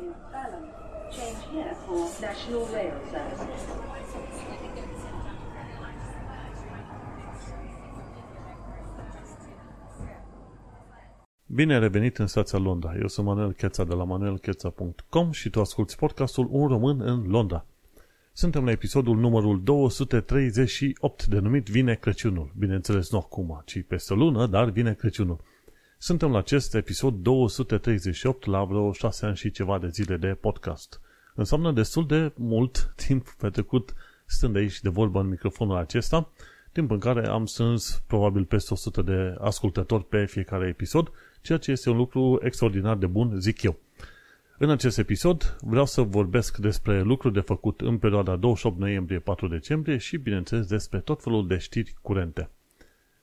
[0.00, 0.64] in Balham.
[1.10, 3.62] Change here for National Rail Services.
[11.46, 12.94] Bine ai revenit în stația Londra.
[13.00, 17.66] Eu sunt Manuel Cheța de la manuelcheța.com și tu asculti podcastul Un Român în Londra.
[18.32, 22.52] Suntem la episodul numărul 238 denumit Vine Crăciunul.
[22.58, 25.40] Bineînțeles, nu acum, ci peste o lună, dar vine Crăciunul.
[25.98, 31.00] Suntem la acest episod 238 la vreo 6 ani și ceva de zile de podcast.
[31.34, 33.94] Înseamnă destul de mult timp petrecut
[34.26, 36.30] stând aici de vorbă în microfonul acesta,
[36.72, 41.10] timp în care am strâns probabil peste 100 de ascultători pe fiecare episod,
[41.42, 43.78] ceea ce este un lucru extraordinar de bun, zic eu.
[44.58, 49.96] În acest episod vreau să vorbesc despre lucruri de făcut în perioada 28 noiembrie-4 decembrie
[49.96, 52.50] și, bineînțeles, despre tot felul de știri curente.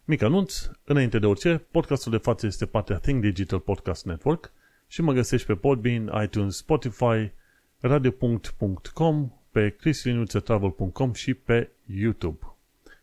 [0.06, 4.52] Mic anunț, înainte de orice, podcastul de față este partea Think Digital Podcast Network
[4.88, 7.32] și mă găsești pe Podbean, iTunes, Spotify,
[7.80, 12.38] radio.com, pe chrislinuțetravel.com și pe YouTube.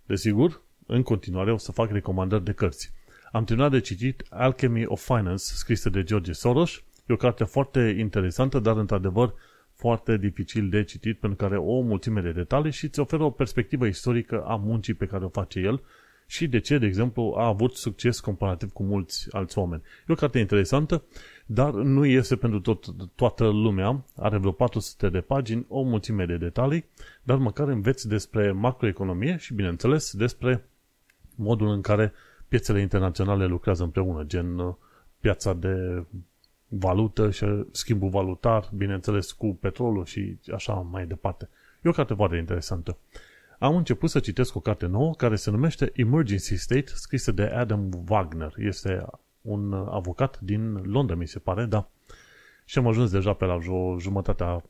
[0.06, 2.92] Desigur, în continuare o să fac recomandări de cărți.
[3.32, 6.82] Am terminat de citit Alchemy of Finance, scrisă de George Soros.
[7.06, 9.34] E o carte foarte interesantă, dar într-adevăr
[9.74, 13.30] foarte dificil de citit, pentru că are o mulțime de detalii și îți oferă o
[13.30, 15.82] perspectivă istorică a muncii pe care o face el
[16.30, 19.82] și de ce, de exemplu, a avut succes comparativ cu mulți alți oameni.
[20.08, 21.02] E o carte interesantă,
[21.46, 24.04] dar nu este pentru tot, toată lumea.
[24.16, 26.84] Are vreo 400 de pagini, o mulțime de detalii,
[27.22, 30.64] dar măcar înveți despre macroeconomie și, bineînțeles, despre
[31.34, 32.12] modul în care
[32.48, 34.74] piețele internaționale lucrează împreună, gen uh,
[35.20, 36.04] piața de
[36.68, 41.48] valută și schimbul valutar, bineînțeles cu petrolul și așa mai departe.
[41.82, 42.96] E o carte foarte interesantă.
[43.60, 47.88] Am început să citesc o carte nouă care se numește Emergency State, scrisă de Adam
[48.08, 48.52] Wagner.
[48.56, 49.04] Este
[49.40, 51.88] un avocat din Londra, mi se pare, da.
[52.64, 54.62] Și am ajuns deja pe la o jumătate a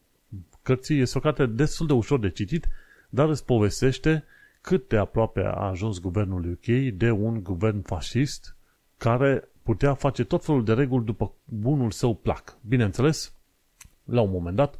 [0.62, 1.00] cărții.
[1.00, 2.68] Este o carte destul de ușor de citit,
[3.08, 4.24] dar îți povestește
[4.60, 8.56] cât de aproape a ajuns guvernul UK de un guvern fascist
[8.96, 12.56] care putea face tot felul de reguli după bunul său plac.
[12.66, 13.32] Bineînțeles,
[14.04, 14.78] la un moment dat,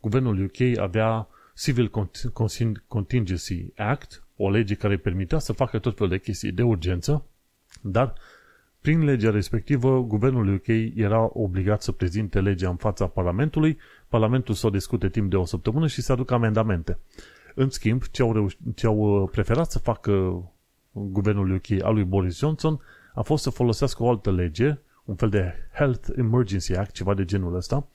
[0.00, 1.90] guvernul UK avea Civil
[2.86, 7.24] Contingency Act, o lege care permitea să facă tot felul de chestii de urgență,
[7.80, 8.14] dar
[8.80, 13.78] prin legea respectivă, guvernul UK era obligat să prezinte legea în fața Parlamentului,
[14.08, 16.98] Parlamentul să o discute timp de o săptămână și să aducă amendamente.
[17.54, 20.42] În schimb, ce au, reuș- ce au uh, preferat să facă
[20.92, 22.80] guvernul UK al lui Boris Johnson
[23.14, 27.24] a fost să folosească o altă lege, un fel de Health Emergency Act, ceva de
[27.24, 27.86] genul ăsta,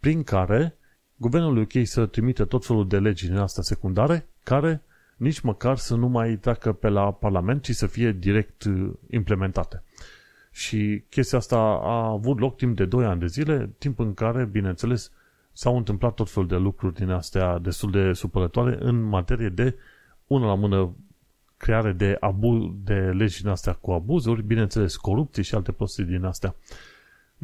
[0.00, 0.76] prin care
[1.16, 4.82] guvernul UK să trimită tot felul de legi din asta secundare, care
[5.16, 9.82] nici măcar să nu mai treacă pe la Parlament, ci să fie direct uh, implementate.
[10.50, 14.44] Și chestia asta a avut loc timp de 2 ani de zile, timp în care,
[14.44, 15.10] bineînțeles,
[15.52, 19.76] s-au întâmplat tot felul de lucruri din astea destul de supărătoare în materie de,
[20.26, 20.94] una la mână,
[21.56, 26.24] creare de, abu- de legi din astea cu abuzuri, bineînțeles, corupție și alte prostii din
[26.24, 26.54] astea.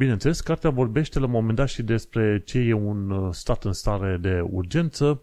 [0.01, 3.73] Bineînțeles, cartea vorbește la un moment dat și despre ce e un uh, stat în
[3.73, 5.23] stare de urgență,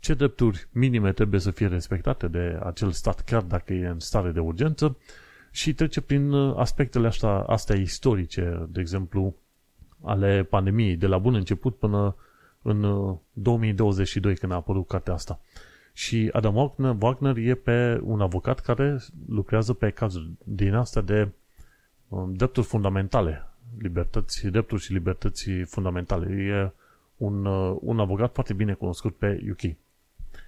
[0.00, 4.30] ce drepturi minime trebuie să fie respectate de acel stat, chiar dacă e în stare
[4.30, 4.96] de urgență,
[5.50, 9.34] și trece prin uh, aspectele astea, astea istorice, de exemplu,
[10.02, 12.16] ale pandemiei, de la bun început până
[12.62, 12.80] în
[13.32, 15.40] 2022, uh, când a apărut cartea asta.
[15.92, 18.98] Și Adam Wagner, Wagner e pe un avocat care
[19.28, 21.28] lucrează pe cazuri din astea de
[22.08, 23.44] um, drepturi fundamentale,
[23.78, 26.42] libertăți, drepturi și libertăți fundamentale.
[26.42, 26.72] E
[27.16, 29.76] un, uh, un avocat foarte bine cunoscut pe UK.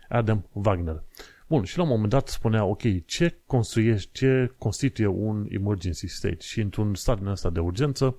[0.09, 1.03] Adam Wagner.
[1.47, 6.37] Bun, și la un moment dat spunea, ok, ce construiești, ce constituie un emergency state?
[6.41, 8.16] Și într-un stat din ăsta de urgență,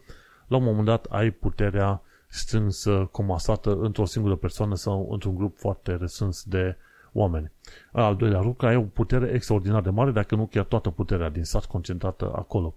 [0.47, 5.95] la un moment dat ai puterea strânsă, comasată într-o singură persoană sau într-un grup foarte
[5.95, 6.77] restrâns de
[7.11, 7.51] oameni.
[7.91, 11.43] Al doilea lucru, ai o putere extraordinar de mare, dacă nu chiar toată puterea din
[11.43, 12.75] stat concentrată acolo.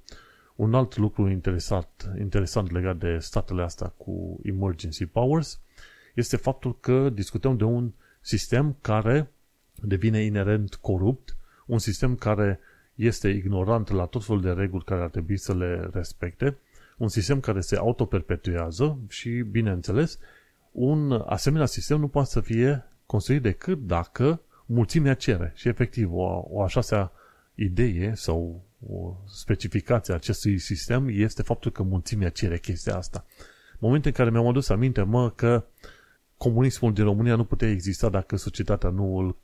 [0.57, 5.61] Un alt lucru interesant, interesant legat de statele astea cu emergency powers
[6.15, 9.31] este faptul că discutăm de un sistem care
[9.75, 11.37] devine inerent corupt,
[11.67, 12.61] un sistem care
[12.95, 16.57] este ignorant la tot felul de reguli care ar trebui să le respecte,
[16.97, 20.19] un sistem care se autoperpetuează și, bineînțeles,
[20.73, 25.53] un asemenea sistem nu poate să fie construit decât dacă mulțimea cere.
[25.55, 27.13] Și, efectiv, o, o așa
[27.55, 33.25] idee sau o specificație a acestui sistem este faptul că mulțimea cere chestia asta.
[33.79, 35.65] Momentul în care mi-am adus aminte, mă, că
[36.37, 39.37] comunismul din România nu putea exista dacă societatea nu îl,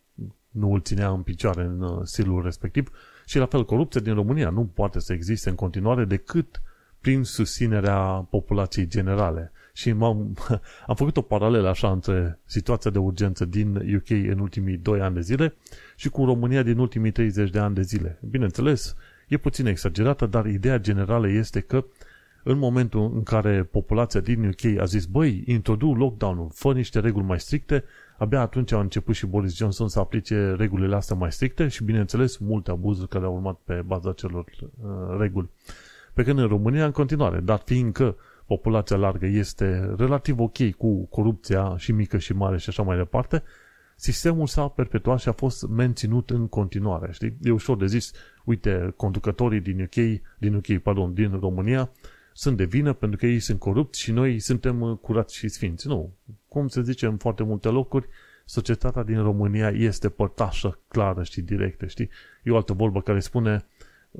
[0.50, 2.90] nu îl ținea în picioare în uh, stilul respectiv
[3.26, 6.62] și la fel corupția din România nu poate să existe în continuare decât
[7.00, 9.52] prin susținerea populației generale.
[9.73, 10.37] Și m-am,
[10.87, 15.14] am făcut o paralelă așa între situația de urgență din UK în ultimii 2 ani
[15.14, 15.55] de zile
[15.96, 18.19] și cu România din ultimii 30 de ani de zile.
[18.31, 18.96] Bineînțeles,
[19.32, 21.84] e puțin exagerată, dar ideea generală este că
[22.43, 27.25] în momentul în care populația din UK a zis, băi, introdu lockdown-ul, fă niște reguli
[27.25, 27.84] mai stricte,
[28.19, 32.37] abia atunci a început și Boris Johnson să aplice regulile astea mai stricte și, bineînțeles,
[32.37, 35.50] multe abuzuri care au urmat pe baza celor uh, reguli.
[36.14, 41.75] Pe când în România, în continuare, dat fiindcă populația largă este relativ ok cu corupția
[41.76, 43.43] și mică și mare și așa mai departe,
[43.96, 47.12] sistemul s-a perpetuat și a fost menținut în continuare.
[47.12, 47.37] Știi?
[47.43, 48.12] E ușor de zis,
[48.44, 51.90] uite, conducătorii din UK, din UK, pardon, din România,
[52.32, 55.86] sunt de vină pentru că ei sunt corupți și noi suntem uh, curați și sfinți.
[55.86, 56.14] Nu.
[56.48, 58.06] Cum se zice în foarte multe locuri,
[58.44, 62.10] societatea din România este părtașă clară și directă, știi?
[62.42, 63.64] E o altă vorbă care spune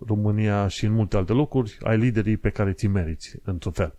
[0.07, 3.95] România și în multe alte locuri ai liderii pe care ți meriți, într-un fel.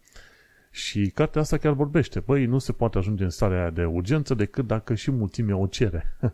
[0.71, 2.19] Și cartea asta chiar vorbește.
[2.19, 5.67] Băi, nu se poate ajunge în starea aia de urgență decât dacă și mulțimea o
[5.67, 6.15] cere.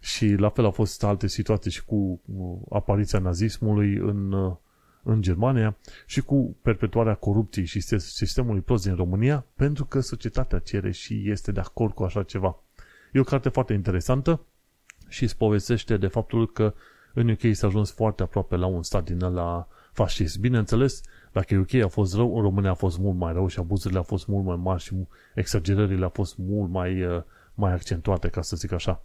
[0.00, 4.56] și la fel au fost alte situații și cu uh, apariția nazismului în uh,
[5.02, 10.90] în Germania și cu perpetuarea corupției și sistemului prost din România pentru că societatea cere
[10.90, 12.62] și este de acord cu așa ceva.
[13.12, 14.40] E o carte foarte interesantă
[15.08, 16.74] și îți povestește de faptul că
[17.14, 20.38] în UK s-a ajuns foarte aproape la un stat din la fascist.
[20.38, 21.00] Bineînțeles,
[21.32, 24.04] dacă UK a fost rău, în România a fost mult mai rău și abuzurile au
[24.04, 24.94] fost mult mai mari și
[25.34, 27.22] exagerările au fost mult mai, uh,
[27.54, 29.02] mai accentuate, ca să zic așa.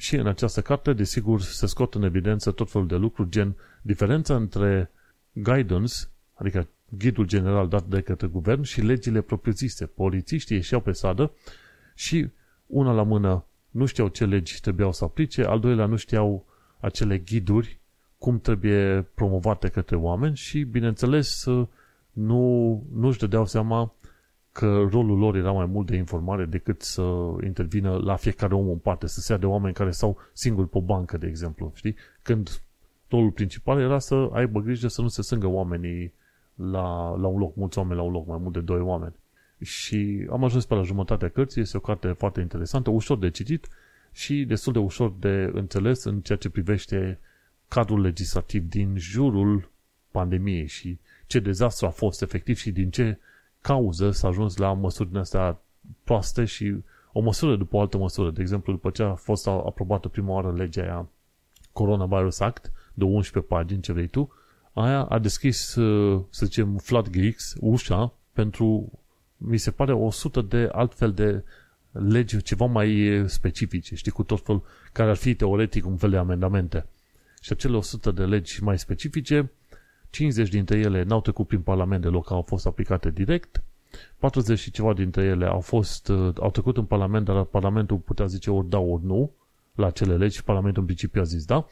[0.00, 4.34] Și în această carte, desigur, se scot în evidență tot felul de lucruri, gen diferența
[4.36, 4.90] între
[5.32, 5.94] guidance,
[6.34, 6.68] adică
[6.98, 9.86] ghidul general dat de către guvern și legile propriu-zise.
[9.86, 11.32] Polițiștii ieșeau pe sadă
[11.94, 12.28] și
[12.66, 16.46] una la mână nu știau ce legi trebuiau să aplice, al doilea nu știau
[16.78, 17.80] acele ghiduri
[18.18, 21.44] cum trebuie promovate către oameni și, bineînțeles,
[22.12, 23.94] nu, nu își dădeau seama
[24.52, 27.02] că rolul lor era mai mult de informare decât să
[27.44, 30.78] intervină la fiecare om în parte, să se ia de oameni care stau singuri pe
[30.78, 31.96] o bancă, de exemplu, știi?
[32.22, 32.62] Când
[33.08, 36.12] rolul principal era să aibă grijă să nu se sângă oamenii
[36.54, 39.14] la, la un loc, mulți oameni la un loc, mai mult de doi oameni.
[39.60, 43.68] Și am ajuns pe la jumătatea cărții, este o carte foarte interesantă, ușor de citit
[44.12, 47.18] și destul de ușor de înțeles în ceea ce privește
[47.68, 49.70] cadrul legislativ din jurul
[50.10, 53.18] pandemiei și ce dezastru a fost efectiv și din ce
[53.60, 55.60] cauză s-a ajuns la măsurile astea
[56.04, 56.74] proaste și
[57.12, 58.30] o măsură după o altă măsură.
[58.30, 61.08] De exemplu, după ce a fost aprobată prima oară legea aia
[61.72, 64.32] Coronavirus Act, de 11 pagini, ce vrei tu,
[64.72, 68.92] aia a deschis, uh, să zicem, floodgates, ușa, pentru,
[69.36, 71.44] mi se pare, 100 de altfel de
[71.90, 76.16] legi ceva mai specifice, știi, cu tot fel, care ar fi teoretic un fel de
[76.16, 76.86] amendamente.
[77.40, 79.50] Și acele 100 de legi mai specifice,
[80.10, 83.62] 50 dintre ele n-au trecut prin Parlament deloc, au fost aplicate direct,
[84.18, 88.26] 40 și ceva dintre ele au fost, uh, au trecut în Parlament, dar Parlamentul putea
[88.26, 89.30] zice ori da, ori nu
[89.74, 91.66] la acele legi, Parlamentul în principiu a zis da,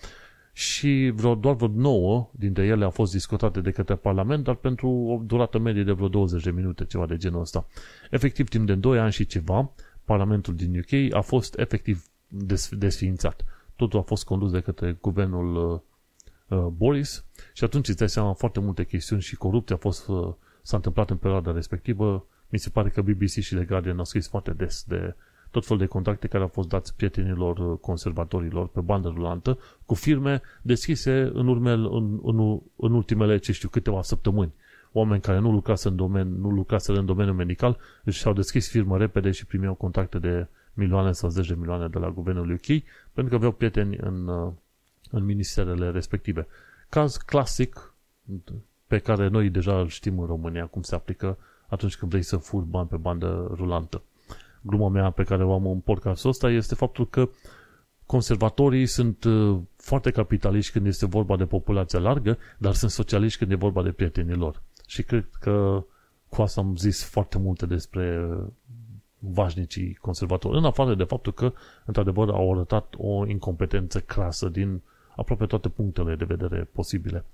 [0.53, 4.89] și vreo, doar vreo 9 dintre ele au fost discutate de către Parlament, dar pentru
[4.89, 7.67] o durată medie de vreo 20 de minute, ceva de genul ăsta.
[8.11, 9.71] Efectiv, timp de 2 ani și ceva,
[10.05, 13.45] Parlamentul din UK a fost efectiv des, desființat.
[13.77, 15.81] Totul a fost condus de către guvernul uh, uh,
[16.57, 20.77] Boris și atunci îți dai seama foarte multe chestiuni și corupție a fost, uh, s-a
[20.77, 22.27] întâmplat în perioada respectivă.
[22.49, 25.15] Mi se pare că BBC și The Guardian au scris foarte des de
[25.51, 29.95] tot fel de contacte care au fost dați prietenilor uh, conservatorilor pe bandă rulantă cu
[29.95, 34.53] firme deschise în, urme, în, în, în ultimele, ce știu, câteva săptămâni.
[34.93, 38.99] Oameni care nu lucrase în, domeniu, nu lucrase în domeniul medical își au deschis firmă
[38.99, 42.83] repede și primeau contacte de milioane sau zeci de milioane de la guvernul UK
[43.13, 44.53] pentru că aveau prieteni în, uh,
[45.11, 46.47] în ministerele respective.
[46.89, 47.95] Caz clasic
[48.87, 51.39] pe care noi deja îl știm în România cum se aplică
[51.69, 54.03] atunci când vrei să furi bani pe bandă rulantă
[54.61, 57.29] gluma mea pe care o am în podcastul ăsta este faptul că
[58.07, 63.51] conservatorii sunt uh, foarte capitaliști când este vorba de populația largă, dar sunt socialiști când
[63.51, 64.63] e vorba de prietenii lor.
[64.87, 65.85] Și cred că
[66.29, 68.47] cu asta am zis foarte multe despre uh,
[69.19, 71.53] vașnicii conservatori, în afară de faptul că,
[71.85, 74.83] într-adevăr, au arătat o incompetență crasă din
[75.19, 77.25] aproape toate punctele de vedere posibile.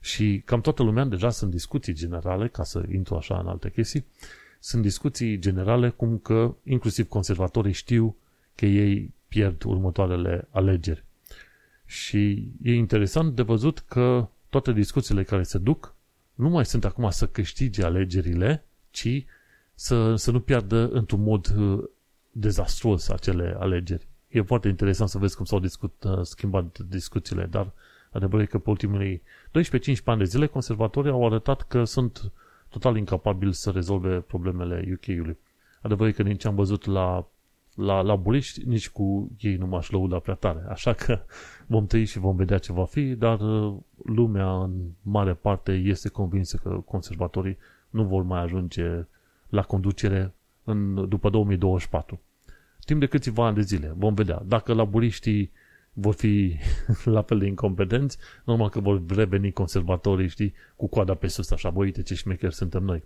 [0.00, 4.04] Și cam toată lumea deja sunt discuții generale, ca să intru așa în alte chestii,
[4.60, 8.16] sunt discuții generale cum că inclusiv conservatorii știu
[8.54, 11.04] că ei pierd următoarele alegeri.
[11.86, 15.94] Și e interesant de văzut că toate discuțiile care se duc
[16.34, 19.24] nu mai sunt acum să câștige alegerile, ci
[19.74, 21.84] să, să nu piardă într-un mod uh,
[22.30, 24.06] dezastruos acele alegeri.
[24.34, 27.72] E foarte interesant să vezi cum s-au discut, uh, schimbat discuțiile, dar
[28.12, 32.32] adevărul e că pe ultimii 12-15 ani de zile conservatorii au arătat că sunt
[32.68, 35.38] total incapabil să rezolve problemele UK-ului.
[35.82, 37.26] Adevărul e că din ce am văzut la,
[37.74, 40.64] la, la buriști, nici cu ei nu m-aș lăuda prea tare.
[40.68, 41.20] Așa că
[41.66, 44.72] vom trăi și vom vedea ce va fi, dar uh, lumea în
[45.02, 47.58] mare parte este convinsă că conservatorii
[47.90, 49.06] nu vor mai ajunge
[49.48, 52.20] la conducere în, după 2024.
[52.84, 53.94] Timp de câțiva ani de zile.
[53.96, 54.42] Vom vedea.
[54.46, 55.52] Dacă laburiștii
[55.92, 56.56] vor fi
[57.04, 61.70] la fel de incompetenți, normal că vor reveni conservatorii, știi, cu coada pe sus, așa,
[61.70, 63.04] bă, uite ce șmecheri suntem noi.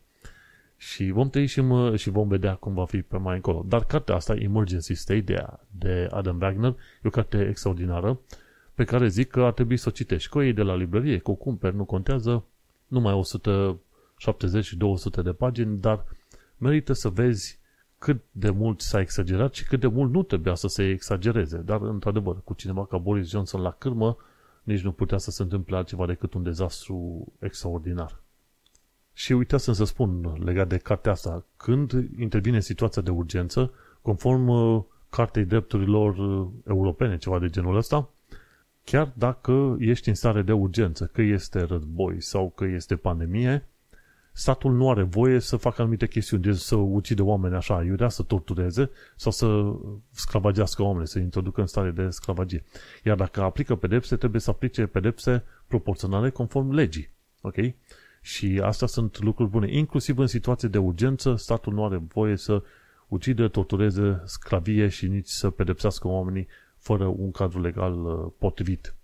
[0.76, 3.64] Și vom trăi și, mă, și vom vedea cum va fi pe mai încolo.
[3.68, 8.20] Dar cartea asta, Emergency State, de, de Adam Wagner, e o carte extraordinară,
[8.75, 10.30] pe care zic că ar trebui să o citești.
[10.30, 12.44] Că o iei de la librărie, că o cumperi, nu contează,
[12.87, 13.20] numai
[15.20, 16.04] 170-200 de pagini, dar
[16.56, 17.57] merită să vezi
[17.98, 21.56] cât de mult s-a exagerat și cât de mult nu trebuia să se exagereze.
[21.56, 24.16] Dar, într-adevăr, cu cineva ca Boris Johnson la cârmă,
[24.62, 28.20] nici nu putea să se întâmple altceva decât un dezastru extraordinar.
[29.12, 34.82] Și uitasem să spun legat de cartea asta, când intervine situația de urgență, conform uh,
[35.10, 38.10] Cartei Drepturilor uh, Europene, ceva de genul ăsta,
[38.84, 43.67] chiar dacă ești în stare de urgență, că este război sau că este pandemie,
[44.38, 48.23] statul nu are voie să facă anumite chestiuni, de să ucide oameni așa, iurea, să
[48.23, 49.75] tortureze sau să
[50.11, 52.64] sclavagească oameni, să introducă în stare de sclavagie.
[53.04, 57.11] Iar dacă aplică pedepse, trebuie să aplice pedepse proporționale conform legii.
[57.40, 57.54] Ok?
[58.21, 59.73] Și astea sunt lucruri bune.
[59.73, 62.62] Inclusiv în situații de urgență, statul nu are voie să
[63.09, 68.95] ucide, tortureze, sclavie și nici să pedepsească oamenii fără un cadru legal uh, potrivit.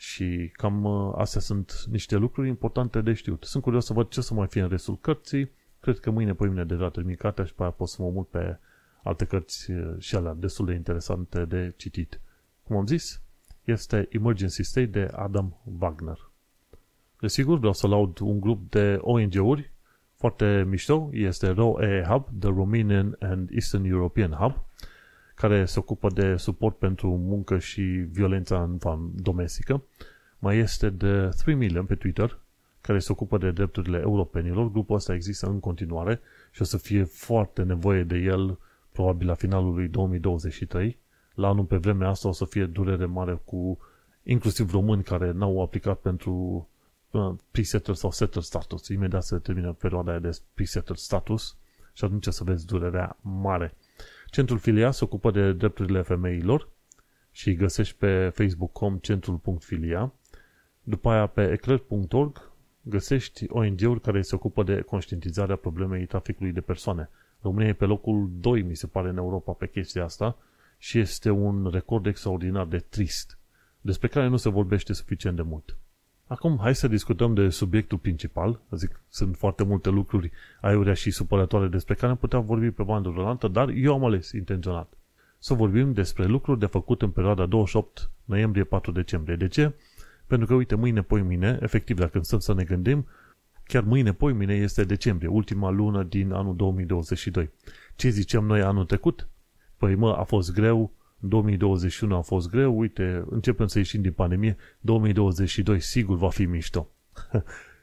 [0.00, 3.44] Și cam uh, astea sunt niște lucruri importante de știut.
[3.44, 5.50] Sunt curios să văd ce să mai fie în restul cărții.
[5.80, 8.28] Cred că mâine, pe mine deja termin cartea și pe aia pot să mă mult
[8.28, 8.58] pe
[9.02, 12.20] alte cărți uh, și alea destul de interesante de citit.
[12.62, 13.22] Cum am zis,
[13.64, 16.30] este Emergency State de Adam Wagner.
[17.20, 19.72] Desigur, vreau să laud un grup de ONG-uri
[20.14, 21.08] foarte mișto.
[21.12, 24.67] Este ROE Hub, The Romanian and Eastern European Hub,
[25.38, 28.78] care se ocupă de suport pentru muncă și violența în
[29.14, 29.82] domestică.
[30.38, 32.38] Mai este de 3 Million pe Twitter,
[32.80, 34.70] care se ocupă de drepturile europenilor.
[34.70, 38.58] Grupul ăsta există în continuare și o să fie foarte nevoie de el
[38.92, 40.98] probabil la finalul lui 2023.
[41.34, 43.78] La anul pe vremea asta o să fie durere mare cu
[44.22, 46.68] inclusiv români care n-au aplicat pentru
[47.10, 48.88] uh, presetter sau setter status.
[48.88, 51.56] Imediat se termină perioada de presetter status
[51.92, 53.74] și atunci o să vezi durerea mare.
[54.30, 56.68] Centrul Filia se ocupă de drepturile femeilor
[57.30, 60.12] și găsești pe facebook.com centrul.filia.
[60.82, 62.50] După aia pe eclair.org
[62.82, 67.10] găsești ONG-uri care se ocupă de conștientizarea problemei traficului de persoane.
[67.40, 70.36] România e pe locul 2, mi se pare, în Europa pe chestia asta
[70.78, 73.38] și este un record extraordinar de trist,
[73.80, 75.76] despre care nu se vorbește suficient de mult.
[76.28, 78.60] Acum, hai să discutăm de subiectul principal.
[78.70, 80.30] Zic, sunt foarte multe lucruri
[80.60, 84.32] aiurea și supărătoare despre care am putea vorbi pe bandă rulantă, dar eu am ales
[84.32, 84.98] intenționat
[85.38, 89.36] să vorbim despre lucruri de făcut în perioada 28 noiembrie-4 decembrie.
[89.36, 89.72] De ce?
[90.26, 93.06] Pentru că, uite, mâine, poi mine, efectiv, dacă stăm să ne gândim,
[93.64, 97.50] chiar mâine, poi mine este decembrie, ultima lună din anul 2022.
[97.96, 99.28] Ce ziceam noi anul trecut?
[99.76, 104.56] Păi mă, a fost greu, 2021 a fost greu, uite, începem să ieșim din pandemie,
[104.80, 106.90] 2022 sigur va fi mișto.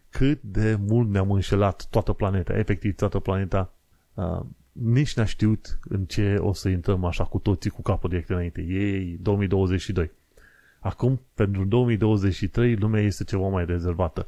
[0.10, 3.74] Cât de mult ne-am înșelat toată planeta, efectiv toată planeta,
[4.14, 8.30] uh, nici n-a știut în ce o să intrăm așa cu toții cu capul direct
[8.30, 8.62] înainte.
[8.62, 10.12] Ei, 2022.
[10.80, 14.28] Acum, pentru 2023, lumea este ceva mai rezervată.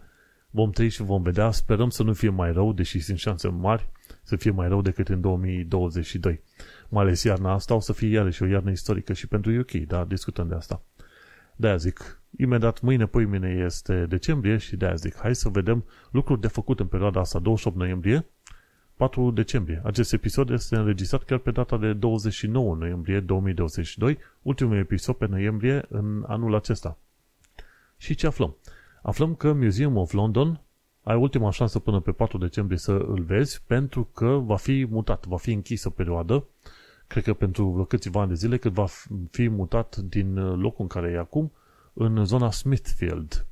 [0.49, 3.89] Vom trăi și vom vedea, sperăm să nu fie mai rău, deși sunt șanse mari
[4.23, 6.41] să fie mai rău decât în 2022
[6.89, 10.03] mai ales iarna asta, o să fie iarăși o iarnă istorică și pentru UK, dar
[10.03, 10.81] discutăm de asta.
[11.55, 16.41] De-aia zic, imediat mâine, poi mine este decembrie și de-aia zic, hai să vedem lucruri
[16.41, 18.25] de făcut în perioada asta, 28 noiembrie,
[18.95, 19.81] 4 decembrie.
[19.83, 25.85] Acest episod este înregistrat chiar pe data de 29 noiembrie 2022, ultimul episod pe noiembrie
[25.89, 26.97] în anul acesta.
[27.97, 28.55] Și ce aflăm?
[29.01, 30.61] Aflăm că Museum of London
[31.03, 35.25] ai ultima șansă până pe 4 decembrie să îl vezi pentru că va fi mutat,
[35.25, 36.45] va fi închis o perioadă
[37.07, 38.85] cred că pentru vreo câțiva ani de zile, cât va
[39.31, 41.51] fi mutat din uh, locul în care e acum,
[41.93, 43.45] în zona Smithfield.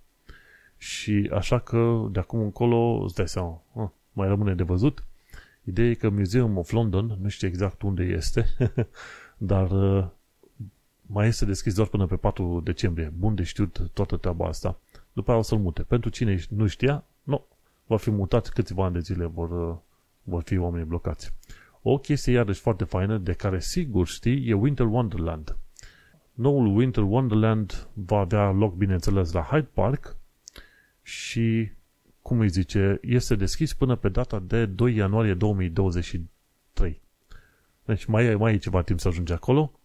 [0.78, 5.04] Și așa că de acum încolo, îți dai seama, ah, mai rămâne de văzut.
[5.64, 8.46] Ideea e că Museum of London, nu știu exact unde este,
[9.38, 10.08] dar uh,
[11.02, 13.14] mai este deschis doar până pe 4 decembrie.
[13.18, 14.80] Bun de știut toată treaba asta.
[15.14, 15.82] După aia o să-l mute.
[15.82, 17.46] Pentru cine nu știa, nu,
[17.86, 19.76] va fi mutat câțiva ani de zile, vor, uh,
[20.24, 21.34] vor fi oamenii blocați.
[21.88, 25.58] O chestie iarăși foarte faină, de care sigur știi, e Winter Wonderland.
[26.34, 30.18] Noul Winter Wonderland va avea loc, bineînțeles, la Hyde Park
[31.02, 31.72] și
[32.22, 37.02] cum îi zice, este deschis până pe data de 2 ianuarie 2023.
[37.86, 39.80] Deci mai e, mai e ceva timp să ajunge acolo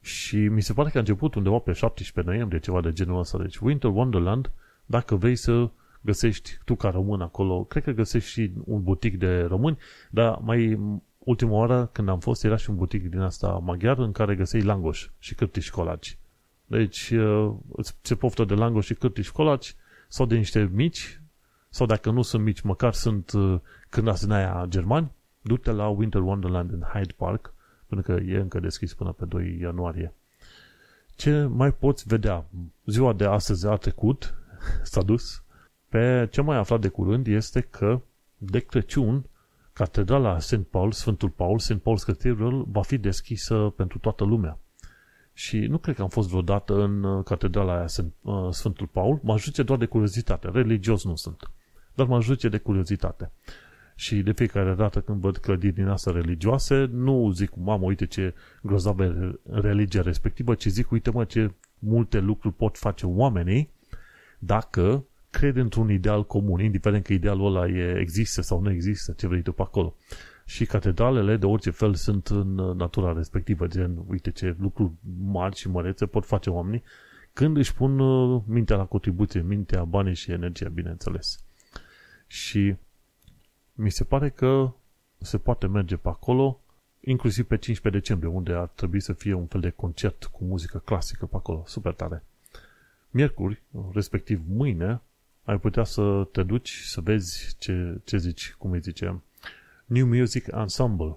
[0.00, 3.38] și mi se pare că a început undeva pe 17 noiembrie, ceva de genul ăsta.
[3.38, 4.50] Deci Winter Wonderland,
[4.86, 5.70] dacă vrei să
[6.00, 9.78] găsești tu ca român acolo, cred că găsești și un butic de români,
[10.10, 10.78] dar mai
[11.28, 14.62] ultima oară când am fost era și un butic din asta maghiar în care găseai
[14.62, 16.18] langoș și cârtiși colaci.
[16.66, 17.12] Deci
[18.02, 19.74] se poftă de langoș și cârtiși colaci
[20.08, 21.20] sau de niște mici
[21.68, 23.30] sau dacă nu sunt mici, măcar sunt
[23.88, 27.54] când din aia germani, du-te la Winter Wonderland în Hyde Park
[27.86, 30.14] pentru că e încă deschis până pe 2 ianuarie.
[31.16, 32.44] Ce mai poți vedea?
[32.86, 34.34] Ziua de astăzi a trecut,
[34.82, 35.42] s-a dus.
[35.88, 38.00] Pe ce mai aflat de curând este că
[38.36, 39.24] de Crăciun
[39.78, 40.62] Catedrala St.
[40.70, 41.78] Paul, Sfântul Paul, St.
[41.78, 44.58] Paul's Cathedral va fi deschisă pentru toată lumea.
[45.32, 47.86] Și nu cred că am fost vreodată în uh, catedrala aia
[48.22, 51.50] uh, Sfântul Paul, mă ajunge doar de curiozitate, religios nu sunt,
[51.94, 53.30] dar mă ajunge de curiozitate.
[53.94, 58.34] Și de fiecare dată când văd clădiri din astea religioase, nu zic, mamă, uite ce
[58.62, 63.70] grozavă religia respectivă, ci zic, uite mă, ce multe lucruri pot face oamenii
[64.38, 69.26] dacă cred într-un ideal comun, indiferent că idealul ăla e, există sau nu există, ce
[69.26, 69.94] vrei tu pe acolo.
[70.44, 74.92] Și catedralele de orice fel sunt în natura respectivă, gen, uite ce lucruri
[75.22, 76.82] mari și mărețe pot face oamenii
[77.38, 81.44] când își pun uh, mintea la contribuție, mintea, banii și energia, bineînțeles.
[82.26, 82.76] Și
[83.72, 84.72] mi se pare că
[85.18, 86.60] se poate merge pe acolo,
[87.00, 90.78] inclusiv pe 15 decembrie, unde ar trebui să fie un fel de concert cu muzică
[90.78, 91.62] clasică pe acolo.
[91.66, 92.24] Super tare.
[93.10, 95.00] Miercuri, respectiv mâine,
[95.48, 99.22] ai putea să te duci să vezi ce, ce zici, cum îi zice,
[99.84, 101.16] New Music Ensemble.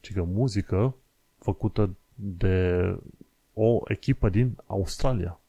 [0.00, 0.96] Ci că muzică
[1.38, 2.96] făcută de
[3.54, 5.40] o echipă din Australia.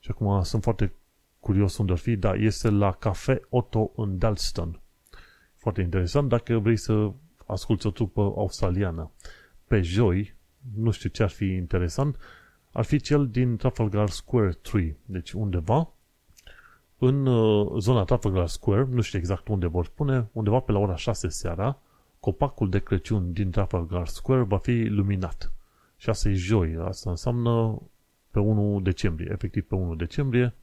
[0.00, 0.92] Și acum sunt foarte
[1.40, 4.80] curios unde ar fi, dar este la Cafe Otto în Dalston.
[5.56, 7.12] Foarte interesant dacă vrei să
[7.46, 9.10] asculti o trupă australiană.
[9.66, 10.34] Pe joi,
[10.76, 12.16] nu știu ce ar fi interesant,
[12.72, 14.96] ar fi cel din Trafalgar Square 3.
[15.04, 15.93] Deci undeva
[17.06, 20.96] în uh, zona Trafalgar Square, nu știu exact unde vor spune, undeva pe la ora
[20.96, 21.78] 6 seara,
[22.20, 25.52] copacul de Crăciun din Trafalgar Square va fi luminat.
[25.96, 26.76] Și asta e joi.
[26.76, 27.82] Asta înseamnă
[28.30, 30.54] pe 1 decembrie, efectiv pe 1 decembrie,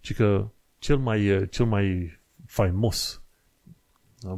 [0.00, 3.22] ci că cel mai, cel mai faimos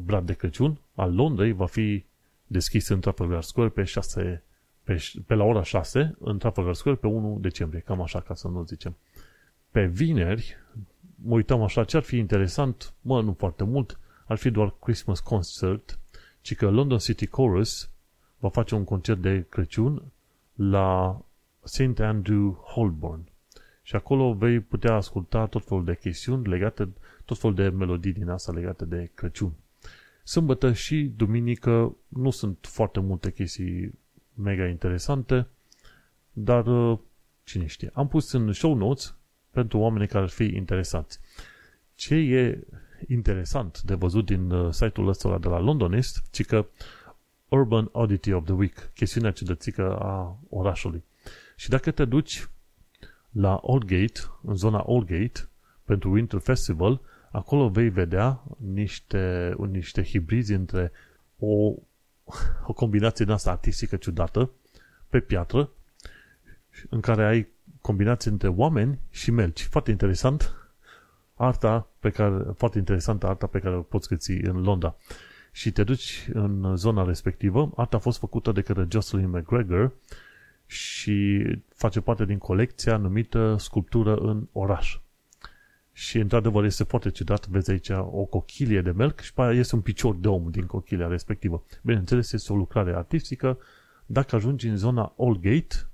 [0.01, 2.05] brad de Crăciun al Londrei va fi
[2.47, 4.43] deschis în Trafalgar Square pe 6
[4.83, 8.49] pe, pe la ora 6 în Trafalgar Square pe 1 decembrie, cam așa ca să
[8.49, 8.97] nu zicem.
[9.71, 10.57] Pe vineri,
[11.15, 15.21] mă uitam așa, ce ar fi interesant, mă, nu foarte mult, ar fi doar Christmas
[15.21, 15.99] Concert,
[16.41, 17.91] ci că London City Chorus
[18.39, 20.03] va face un concert de Crăciun
[20.55, 21.21] la
[21.63, 21.99] St.
[21.99, 23.29] Andrew Holborn.
[23.83, 26.89] Și acolo vei putea asculta tot felul de chestiuni legate,
[27.25, 29.53] tot felul de melodii din asta legate de Crăciun.
[30.25, 33.99] Sâmbătă și duminică nu sunt foarte multe chestii
[34.35, 35.47] mega interesante,
[36.33, 36.99] dar uh,
[37.45, 37.91] cine știe.
[37.93, 39.18] Am pus în show notes
[39.59, 41.19] pentru oamenii care ar fi interesați.
[41.95, 42.67] Ce e
[43.07, 46.67] interesant de văzut din uh, site-ul ăsta de la Londonist, ci că
[47.49, 51.05] Urban Oddity of the Week, chestiunea ciudățică a orașului.
[51.57, 52.49] Și dacă te duci
[53.31, 55.49] la Oldgate, în zona Oldgate,
[55.85, 58.43] pentru Winter Festival, acolo vei vedea
[58.73, 60.93] niște, niște hibrizi între
[61.39, 61.75] o,
[62.67, 64.51] o combinație din asta artistică ciudată
[65.09, 65.71] pe piatră,
[66.89, 67.47] în care ai
[67.89, 69.63] combinație între oameni și melci.
[69.63, 70.55] Foarte interesant
[71.35, 74.97] arta pe care, foarte interesantă arta pe care o poți găsi în Londra.
[75.53, 77.73] Și te duci în zona respectivă.
[77.77, 79.93] Arta a fost făcută de către Jocelyn McGregor
[80.67, 84.99] și face parte din colecția numită Sculptură în oraș.
[85.93, 89.75] Și într-adevăr este foarte ciudat, vezi aici o cochilie de melc și pe aia este
[89.75, 91.65] un picior de om din cochilia respectivă.
[91.83, 93.59] Bineînțeles, este o lucrare artistică.
[94.07, 95.88] Dacă ajungi în zona Allgate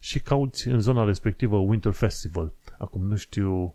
[0.00, 2.52] și cauți în zona respectivă Winter Festival.
[2.78, 3.74] Acum nu știu,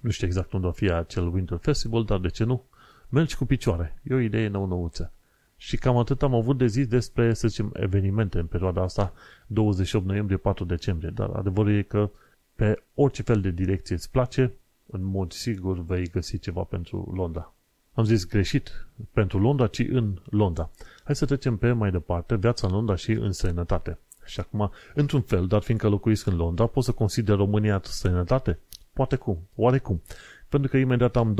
[0.00, 2.64] nu știu exact unde va fi acel Winter Festival, dar de ce nu?
[3.08, 4.00] Mergi cu picioare.
[4.02, 5.12] E o idee nou-nouță.
[5.56, 9.12] Și cam atât am avut de zis despre, să zicem, evenimente în perioada asta,
[9.46, 11.10] 28 noiembrie, 4 decembrie.
[11.10, 12.10] Dar adevărul e că
[12.54, 14.52] pe orice fel de direcție îți place,
[14.86, 17.54] în mod sigur vei găsi ceva pentru Londra.
[17.94, 20.70] Am zis greșit pentru Londra, ci în Londra.
[21.04, 23.98] Hai să trecem pe mai departe, viața în Londra și în sănătate.
[24.24, 28.58] Și acum, într-un fel, dar fiindcă locuiesc în Londra, pot să consider România sănătate?
[28.92, 30.02] Poate cum, oarecum.
[30.48, 31.34] Pentru că imediat am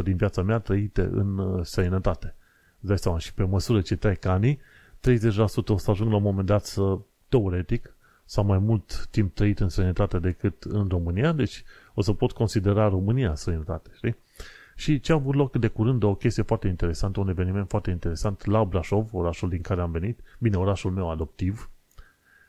[0.00, 2.34] 25% din viața mea trăite în uh, sănătate.
[2.78, 4.60] Dai seama, și pe măsură ce trec anii,
[5.00, 6.98] 30% o să ajung la un moment dat să,
[7.28, 12.32] teoretic, sau mai mult timp trăit în sănătate decât în România, deci o să pot
[12.32, 14.16] considera România sănătate, știi?
[14.76, 18.44] Și ce a avut loc de curând, o chestie foarte interesantă, un eveniment foarte interesant
[18.44, 21.70] la Brașov, orașul din care am venit, bine, orașul meu adoptiv,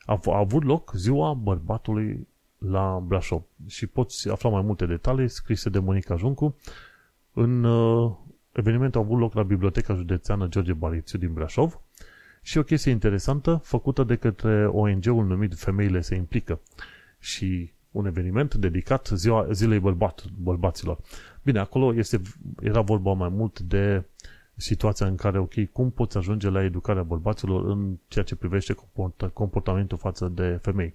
[0.06, 3.44] a, a avut loc ziua bărbatului la Brașov.
[3.68, 6.56] Și poți afla mai multe detalii scrise de Monica Juncu.
[7.34, 8.12] În uh,
[8.52, 11.80] evenimentul a avut loc la Biblioteca Județeană George Barițiu din Brașov
[12.42, 16.60] și o chestie interesantă făcută de către ONG-ul numit Femeile se implică
[17.20, 20.98] și un eveniment dedicat ziua, zilei bărbat, bărbaților.
[21.44, 22.22] Bine, acolo este,
[22.62, 24.04] era vorba mai mult de
[24.62, 28.76] situația în care, ok, cum poți ajunge la educarea bărbaților în ceea ce privește
[29.34, 30.94] comportamentul față de femei.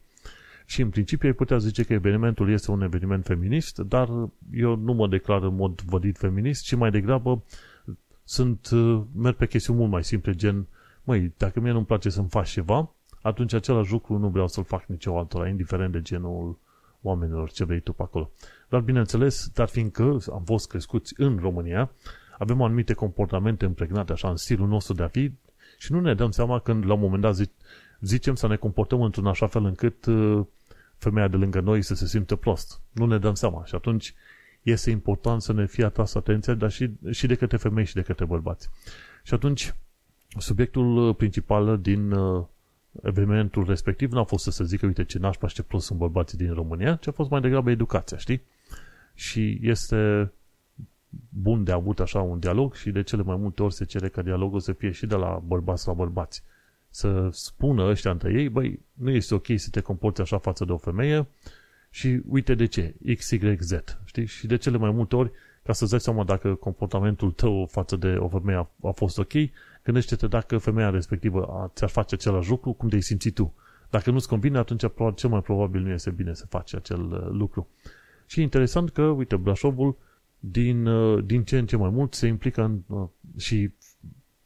[0.66, 4.08] Și în principiu ai putea zice că evenimentul este un eveniment feminist, dar
[4.52, 7.42] eu nu mă declar în mod vădit feminist, ci mai degrabă
[8.24, 8.68] sunt,
[9.14, 10.66] merg pe chestiuni mult mai simple, gen,
[11.04, 12.90] măi, dacă mie nu-mi place să-mi faci ceva,
[13.22, 16.58] atunci același lucru nu vreau să-l fac nici altora, indiferent de genul
[17.02, 18.30] oamenilor ce vrei tu pe acolo.
[18.68, 21.90] Dar bineînțeles, dar fiindcă am fost crescuți în România,
[22.38, 25.32] avem anumite comportamente împregnate așa în stilul nostru de a fi
[25.78, 27.50] și nu ne dăm seama când la un moment dat zic,
[28.00, 30.46] zicem să ne comportăm într-un așa fel încât uh,
[30.96, 32.80] femeia de lângă noi să se simtă prost.
[32.92, 34.14] Nu ne dăm seama și atunci
[34.62, 38.02] este important să ne fie atras atenția, dar și, și de către femei și de
[38.02, 38.68] către bărbați.
[39.22, 39.74] Și atunci,
[40.38, 42.44] subiectul uh, principal din uh,
[43.02, 46.38] evenimentul respectiv n-a fost să se zică, uite ce nașpa și ce prost sunt bărbații
[46.38, 48.42] din România, ci a fost mai degrabă educația, știi?
[49.14, 50.32] Și este
[51.28, 54.22] bun de avut așa un dialog și de cele mai multe ori se cere ca
[54.22, 56.42] dialogul să fie și de la bărbați la bărbați.
[56.90, 60.72] Să spună ăștia între ei, băi, nu este ok să te comporți așa față de
[60.72, 61.26] o femeie
[61.90, 63.72] și uite de ce, X, Y, Z,
[64.04, 64.26] știi?
[64.26, 65.30] Și de cele mai multe ori,
[65.62, 69.32] ca să-ți dai seama dacă comportamentul tău față de o femeie a, a fost ok,
[69.84, 73.54] gândește-te dacă femeia respectivă ți-ar face același lucru, cum te-ai simțit tu.
[73.90, 77.68] Dacă nu-ți convine, atunci cel mai probabil nu este bine să faci acel uh, lucru.
[78.26, 79.96] Și e interesant că, uite, Brașovul
[80.50, 83.70] din, uh, din ce în ce mai mult se implică în, uh, și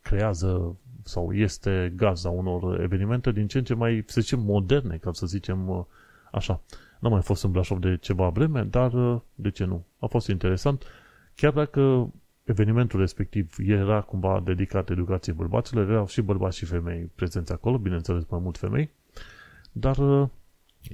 [0.01, 5.13] creează sau este gazda unor evenimente din ce în ce mai, să zicem, moderne, ca
[5.13, 5.87] să zicem
[6.33, 6.61] așa.
[7.01, 9.85] N-am mai fost în Brașov de ceva vreme, dar de ce nu?
[9.99, 10.85] A fost interesant.
[11.35, 12.13] Chiar dacă
[12.45, 18.25] evenimentul respectiv era cumva dedicat educației bărbaților, erau și bărbați și femei prezenți acolo, bineînțeles
[18.29, 18.91] mai mult femei,
[19.73, 20.29] dar uh,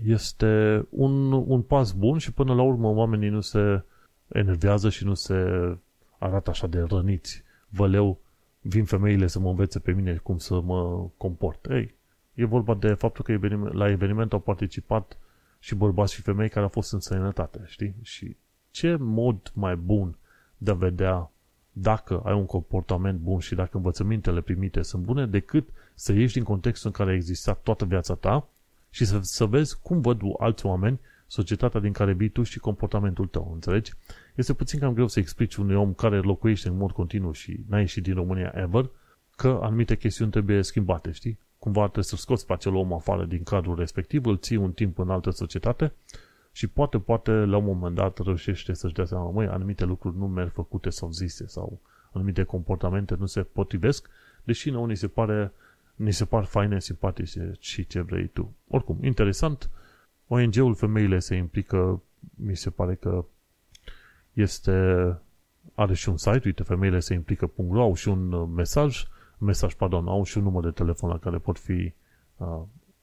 [0.04, 3.82] este un, un pas bun și până la urmă oamenii nu se
[4.28, 5.34] enervează și nu se
[6.18, 7.42] arată așa de răniți.
[7.68, 8.18] Văleu,
[8.60, 11.66] vin femeile să mă învețe pe mine cum să mă comport.
[11.70, 11.94] Ei,
[12.34, 15.18] e vorba de faptul că la eveniment au participat
[15.58, 17.94] și bărbați și femei care au fost în sănătate, știi?
[18.02, 18.36] Și
[18.70, 20.16] ce mod mai bun
[20.58, 21.30] de a vedea
[21.72, 26.42] dacă ai un comportament bun și dacă învățămintele primite sunt bune, decât să ieși din
[26.42, 28.48] contextul în care a existat toată viața ta
[28.90, 33.26] și să, să vezi cum văd alți oameni societatea din care vii tu și comportamentul
[33.26, 33.92] tău, înțelegi?
[34.34, 37.78] Este puțin cam greu să explici unui om care locuiește în mod continuu și n-a
[37.78, 38.90] ieșit din România ever,
[39.36, 41.38] că anumite chestiuni trebuie schimbate, știi?
[41.58, 44.98] Cumva trebuie să scoți pe acel om afară din cadrul respectiv, îl ții un timp
[44.98, 45.92] în altă societate
[46.52, 50.28] și poate, poate, la un moment dat reușește să-și dea seama, măi, anumite lucruri nu
[50.28, 51.80] merg făcute sau zise sau
[52.12, 54.08] anumite comportamente nu se potrivesc,
[54.44, 55.52] deși nouă ni se pare,
[55.94, 58.54] ni se par faine, simpatice și ce vrei tu.
[58.68, 59.70] Oricum, interesant,
[60.28, 62.02] ONG-ul Femeile se implică,
[62.34, 63.24] mi se pare că
[64.32, 64.72] este,
[65.74, 69.06] are și un site, uite, femeile se implică.ro, au și un mesaj,
[69.38, 71.92] mesaj, pardon, au și un număr de telefon la care pot fi
[72.36, 72.62] uh,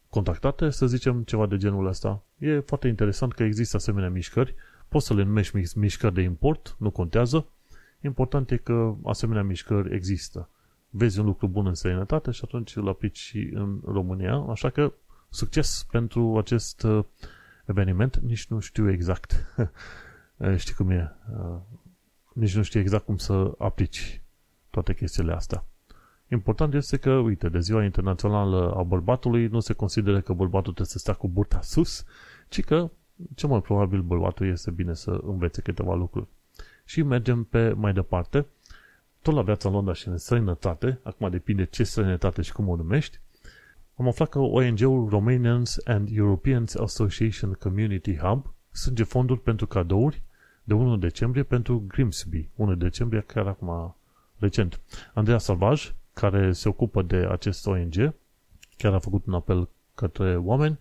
[0.10, 2.24] contactate, să zicem ceva de genul ăsta.
[2.38, 4.56] E foarte interesant că există asemenea mișcări,
[4.88, 7.48] poți să le numești mișcări de import, nu contează.
[8.02, 10.50] Important e că asemenea mișcări există.
[10.90, 14.94] Vezi un lucru bun în străinătate și atunci îl aplici și în România, așa că
[15.34, 17.04] succes pentru acest uh,
[17.66, 19.46] eveniment, nici nu știu exact.
[20.58, 21.16] Știi cum e?
[21.38, 21.60] Uh,
[22.34, 24.22] nici nu știu exact cum să aplici
[24.70, 25.66] toate chestiile astea.
[26.28, 30.88] Important este că, uite, de ziua internațională a bărbatului nu se consideră că bărbatul trebuie
[30.88, 32.06] să stea cu burta sus,
[32.50, 32.92] ci că
[33.36, 36.28] cel mai probabil bărbatul este bine să învețe câteva lucruri.
[36.86, 38.46] Și mergem pe mai departe,
[39.22, 42.76] tot la viața în Londra și în străinătate, acum depinde ce străinătate și cum o
[42.76, 43.20] numești,
[43.96, 50.22] am aflat că ONG-ul Romanians and Europeans Association Community Hub strânge fonduri pentru cadouri
[50.64, 53.96] de 1 decembrie pentru Grimsby, 1 decembrie chiar acum
[54.38, 54.80] recent.
[55.14, 58.14] Andreea Salvaj, care se ocupă de acest ONG,
[58.78, 60.80] chiar a făcut un apel către oameni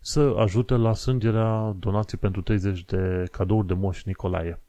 [0.00, 4.60] să ajute la sângerea donații pentru 30 de cadouri de Moș Nicolae.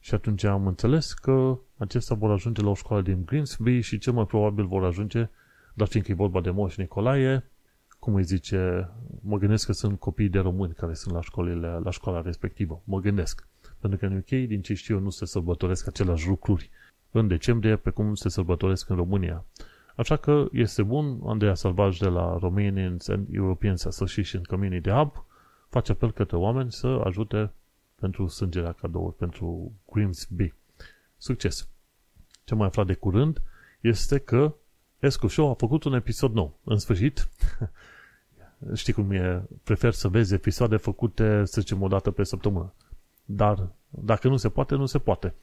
[0.00, 4.12] Și atunci am înțeles că acestea vor ajunge la o școală din Greensby și cel
[4.12, 5.28] mai probabil vor ajunge,
[5.74, 7.50] dar fiindcă e vorba de Moș Nicolae,
[7.98, 11.90] cum îi zice, mă gândesc că sunt copii de români care sunt la, școlile, la
[11.90, 12.82] școala respectivă.
[12.84, 13.48] Mă gândesc.
[13.80, 16.70] Pentru că în UK, din ce știu eu, nu se sărbătoresc aceleași lucruri
[17.10, 19.44] în decembrie, pe cum se sărbătoresc în România.
[19.96, 25.24] Așa că este bun, Andreea Salvaj de la Romanians and Europeans Association Community Hub
[25.68, 27.52] face apel către oameni să ajute
[27.94, 30.52] pentru sângerea cadouri, pentru Grimsby.
[31.16, 31.68] Succes!
[32.44, 33.42] Ce mai aflat de curând
[33.80, 34.54] este că
[35.02, 36.58] Escu Show a făcut un episod nou.
[36.64, 37.28] În sfârșit,
[38.74, 42.72] știi cum e, prefer să vezi episoade făcute, să zicem, o dată pe săptămână.
[43.24, 45.34] Dar dacă nu se poate, nu se poate.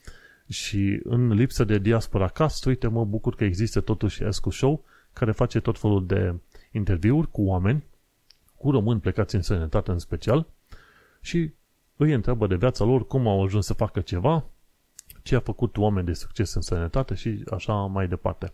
[0.48, 5.32] Și în lipsă de diaspora cast, uite, mă bucur că există totuși Escu Show, care
[5.32, 6.36] face tot felul de
[6.72, 7.84] interviuri cu oameni,
[8.56, 10.46] cu români plecați în sănătate în special,
[11.22, 11.54] și
[11.96, 14.46] îi întreabă de viața lor cum au ajuns să facă ceva,
[15.24, 18.54] ce a făcut oameni de succes în sănătate și așa mai departe.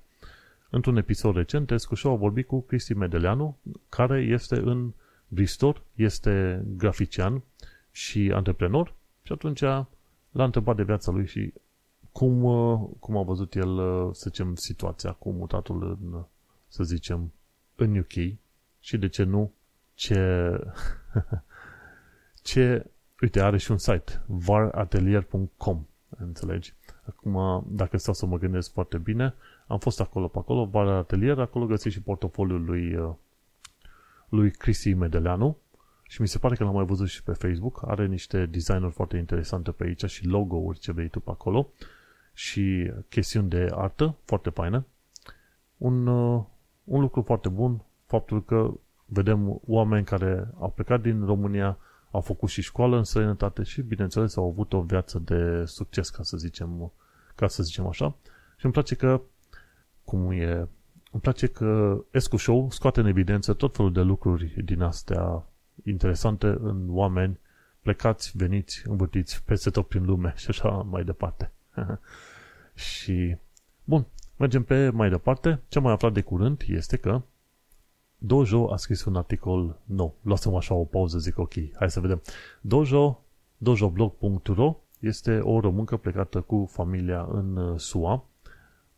[0.75, 3.57] Într-un episod recent, Escu Show a vorbit cu Cristi Medeleanu,
[3.89, 4.91] care este în
[5.27, 7.43] Bristol, este grafician
[7.91, 9.87] și antreprenor și atunci l-a
[10.31, 11.53] întrebat de viața lui și
[12.11, 12.41] cum,
[12.99, 13.77] cum a văzut el,
[14.13, 16.23] să zicem, situația cu mutatul în,
[16.67, 17.31] să zicem,
[17.75, 18.37] în UK
[18.79, 19.51] și de ce nu,
[19.93, 20.51] ce,
[22.49, 22.85] ce,
[23.21, 26.73] uite, are și un site, varatelier.com, înțelegi?
[27.07, 29.33] Acum, dacă stau să mă gândesc foarte bine,
[29.67, 33.13] am fost acolo pe acolo, Var Atelier, acolo găsiți și portofoliul lui, uh,
[34.29, 35.57] lui Cristi Medeleanu
[36.07, 37.81] și mi se pare că l-am mai văzut și pe Facebook.
[37.87, 41.69] Are niște designuri foarte interesante pe aici și logo-uri ce vei tu pe acolo
[42.33, 44.85] și chestiuni de artă foarte faine.
[45.77, 46.43] Un, uh,
[46.83, 48.71] un lucru foarte bun, faptul că
[49.05, 51.77] vedem oameni care au plecat din România,
[52.11, 56.23] au făcut și școală în străinătate și, bineînțeles, au avut o viață de succes, ca
[56.23, 56.91] să zicem,
[57.35, 58.15] ca să zicem așa.
[58.57, 59.21] Și îmi place că
[60.05, 60.67] cum e...
[61.11, 65.45] Îmi place că Escu Show scoate în evidență tot felul de lucruri din astea
[65.83, 67.39] interesante în oameni
[67.81, 71.51] plecați, veniți, învârtiți peste tot prin lume și așa mai departe.
[72.73, 73.37] și,
[73.83, 74.05] bun,
[74.37, 75.61] mergem pe mai departe.
[75.67, 77.21] Ce am mai aflat de curând este că
[78.17, 80.15] Dojo a scris un articol nou.
[80.21, 82.21] Lasă-mă așa o pauză, zic ok, hai să vedem.
[82.61, 83.23] Dojo,
[83.57, 88.25] dojoblog.ro este o româncă plecată cu familia în uh, SUA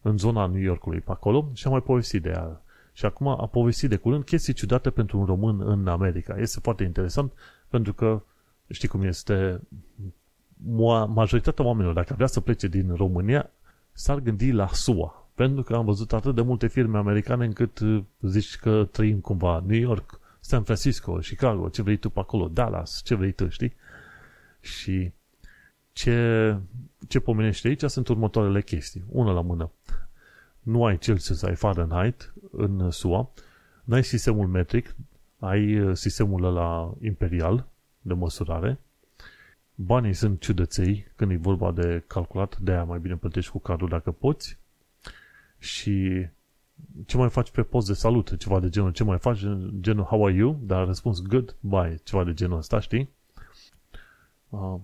[0.08, 2.62] în zona New Yorkului pe acolo și am mai povestit de ea.
[2.94, 6.36] Și acum a povestit de curând chestii ciudate pentru un român în America.
[6.38, 7.32] Este foarte interesant
[7.70, 8.22] pentru că
[8.70, 9.62] știi cum este
[11.08, 13.50] majoritatea oamenilor, dacă vrea să plece din România,
[13.92, 15.30] s-ar gândi la SUA.
[15.36, 19.64] Pentru că am văzut atât de multe firme americane încât uh, zici că trăim cumva
[19.66, 23.76] New York, San Francisco, Chicago, ce vrei tu pe acolo, Dallas, ce vrei tu, știi?
[24.60, 25.12] Și
[25.98, 26.58] ce,
[27.08, 29.04] ce pomenește aici sunt următoarele chestii.
[29.10, 29.72] Una la mână.
[30.60, 33.30] Nu ai Celsius, ai Fahrenheit în SUA,
[33.84, 34.96] n-ai sistemul metric,
[35.40, 37.68] ai uh, sistemul ăla imperial
[38.02, 38.80] de măsurare,
[39.76, 43.88] banii sunt ciudăței când e vorba de calculat, de aia mai bine plătești cu cardul
[43.88, 44.58] dacă poți.
[45.60, 46.28] Și
[47.06, 49.40] ce mai faci pe post de salut, ceva de genul, ce mai faci,
[49.80, 53.10] genul how are you, dar răspuns good, bye, ceva de genul ăsta, știi?
[54.50, 54.80] Uh,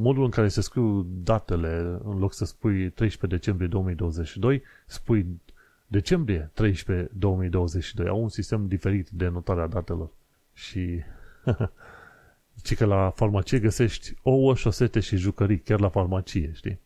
[0.00, 5.40] modul în care se scriu datele, în loc să spui 13 decembrie 2022, spui
[5.86, 8.08] decembrie 13 2022.
[8.08, 10.10] Au un sistem diferit de notare a datelor.
[10.52, 11.02] Și
[12.64, 16.80] ci că la farmacie găsești ouă, șosete și jucării, chiar la farmacie, știi?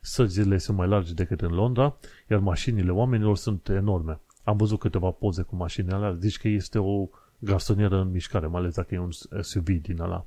[0.00, 1.96] Sărzile sunt mai largi decât în Londra,
[2.30, 4.20] iar mașinile oamenilor sunt enorme.
[4.44, 8.60] Am văzut câteva poze cu mașinile alea, zici că este o garsonieră în mișcare, mai
[8.60, 10.26] ales dacă e un SUV din ăla.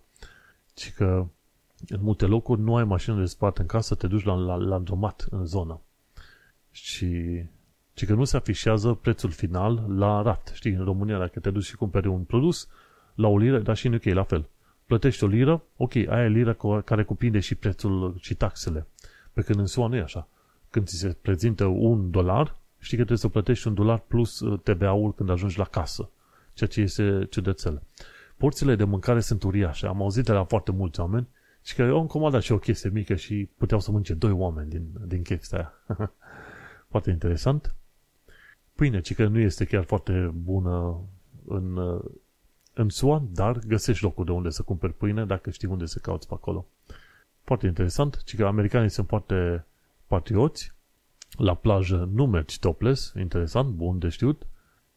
[0.74, 1.28] Ci că
[1.88, 5.28] în multe locuri nu ai mașină de spart în casă, te duci la, la landromat
[5.30, 5.82] în zonă.
[6.72, 7.42] Și
[7.94, 10.52] ci că nu se afișează prețul final la rat.
[10.54, 12.68] Știi, în România, dacă te duci și cumperi un produs
[13.16, 14.50] la o liră, dar și în UK la fel.
[14.86, 18.88] Plătești o liră, ok, aia e liră care cuprinde și prețul și taxele.
[19.34, 20.28] Pe când în SUA nu e așa.
[20.70, 24.60] Când ți se prezintă un dolar, știi că trebuie să plătești un dolar plus uh,
[24.64, 26.10] TVA-ul când ajungi la casă.
[26.54, 27.82] Ceea ce este ciudățel.
[28.38, 29.88] Porțile de mâncare sunt uriașe.
[29.88, 31.28] Am auzit de la foarte mulți oameni
[31.64, 34.70] și că eu am comandat și o chestie mică și puteau să mănânce doi oameni
[34.70, 35.74] din, din chestia aia.
[36.92, 37.76] foarte interesant.
[38.74, 41.02] Pâine, ci că nu este chiar foarte bună
[41.46, 42.00] în,
[42.74, 46.28] în SUA, dar găsești locul de unde să cumperi pâine dacă știi unde să cauți
[46.28, 46.66] pe acolo.
[47.44, 49.66] Foarte interesant, ci că americanii sunt foarte
[50.08, 50.74] patrioți,
[51.38, 54.48] la plajă nu mergi topless, interesant, bun de știut,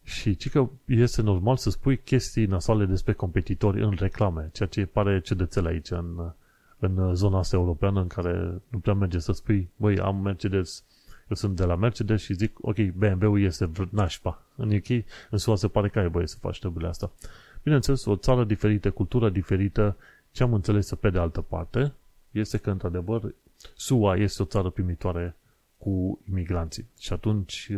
[0.03, 4.87] și ci că este normal să spui chestii nasale despre competitori în reclame, ceea ce
[4.87, 6.33] pare cedățel aici în,
[6.83, 10.85] în zona asta europeană în care nu prea merge să spui, băi, am Mercedes,
[11.29, 14.43] eu sunt de la Mercedes și zic, ok, BMW-ul este nașpa.
[14.57, 17.13] În UK, în SUA se pare că ai voie să faci treburile asta.
[17.63, 19.97] Bineînțeles, o țară diferită, cultură diferită,
[20.31, 21.93] ce am înțeles pe de altă parte,
[22.31, 23.35] este că, într-adevăr,
[23.77, 25.37] SUA este o țară primitoare
[25.79, 26.89] cu imigranții.
[26.99, 27.73] Și atunci,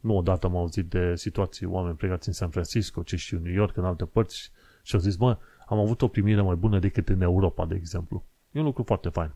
[0.00, 3.76] nu odată am auzit de situații oameni plecați în San Francisco, ce știu, New York,
[3.76, 4.50] în alte părți,
[4.82, 8.24] și au zis, mă, am avut o primire mai bună decât în Europa, de exemplu.
[8.54, 9.34] E un lucru foarte fain.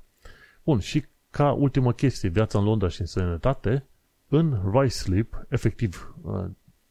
[0.64, 3.87] Bun, și ca ultimă chestie, viața în Londra și în sănătate,
[4.28, 6.44] în Rice Sleep, efectiv, uh,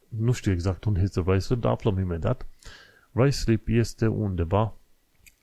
[0.08, 2.48] nu știu exact unde este Rice Sleep, dar aflăm imediat.
[3.12, 4.74] Rice Sleep este undeva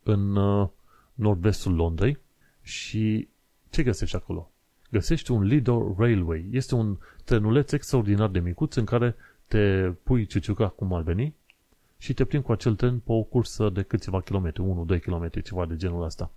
[0.03, 0.69] în uh,
[1.15, 2.19] nord-vestul Londrei
[2.63, 3.29] și
[3.71, 4.51] ce găsești acolo?
[4.91, 6.49] Găsești un Lido Railway.
[6.51, 9.17] Este un trenuleț extraordinar de micuț în care
[9.47, 11.35] te pui ciuciuca cum ar veni
[11.99, 14.63] și te plimbi cu acel tren pe o cursă de câțiva kilometri,
[14.97, 16.31] 1-2 km, ceva de genul ăsta.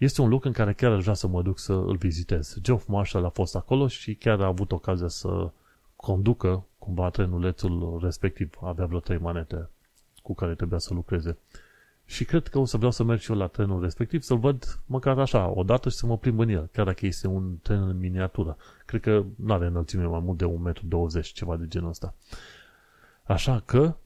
[0.00, 2.56] Este un loc în care chiar aș vrea să mă duc să îl vizitez.
[2.60, 5.50] Geoff Marshall a fost acolo și chiar a avut ocazia să
[5.96, 8.58] conducă cumva trenulețul respectiv.
[8.62, 9.68] Avea vreo trei manete
[10.22, 11.38] cu care trebuia să lucreze.
[12.04, 14.80] Și cred că o să vreau să merg și eu la trenul respectiv, să-l văd
[14.86, 17.82] măcar așa, o dată și să mă plimb în el, chiar dacă este un tren
[17.88, 18.56] în miniatură.
[18.86, 22.14] Cred că nu are înălțime mai mult de 1,20 m, ceva de genul ăsta.
[23.22, 23.96] Așa că,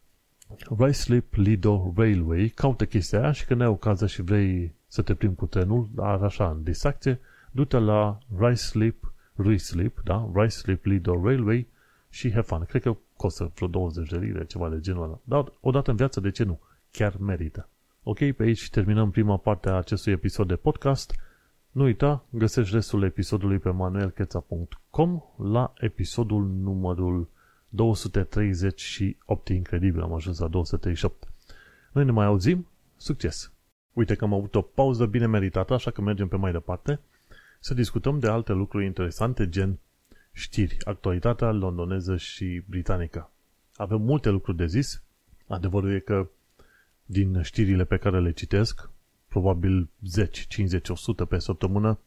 [0.79, 5.15] Rice Sleep Lido Railway, caută chestia aia și când ai ocazia și vrei să te
[5.15, 10.31] plimbi cu trenul, dar așa, în distracție, du-te la Rice Sleep, Rice Sleep, da?
[10.35, 11.67] Rice Sleep Lido Railway
[12.11, 12.65] și have fun.
[12.65, 15.19] Cred că costă vreo 20 de lire, ceva de genul ăla.
[15.25, 16.61] Dar odată în viață, de ce nu?
[16.91, 17.69] Chiar merită.
[18.03, 21.15] Ok, pe aici terminăm prima parte a acestui episod de podcast.
[21.71, 27.29] Nu uita, găsești restul episodului pe manuelcheța.com la episodul numărul
[27.69, 29.49] 238.
[29.49, 31.33] Incredibil, am ajuns la 238.
[31.93, 32.67] Noi ne mai auzim.
[32.97, 33.54] Succes!
[33.95, 37.01] Uite că am avut o pauză bine meritată, așa că mergem pe mai departe
[37.61, 39.79] să discutăm de alte lucruri interesante, gen
[40.33, 43.31] știri, actualitatea londoneză și britanică.
[43.77, 45.03] Avem multe lucruri de zis.
[45.47, 46.29] Adevărul e că
[47.07, 48.91] din știrile pe care le citesc,
[49.29, 51.99] probabil 10, 50, 100 pe săptămână,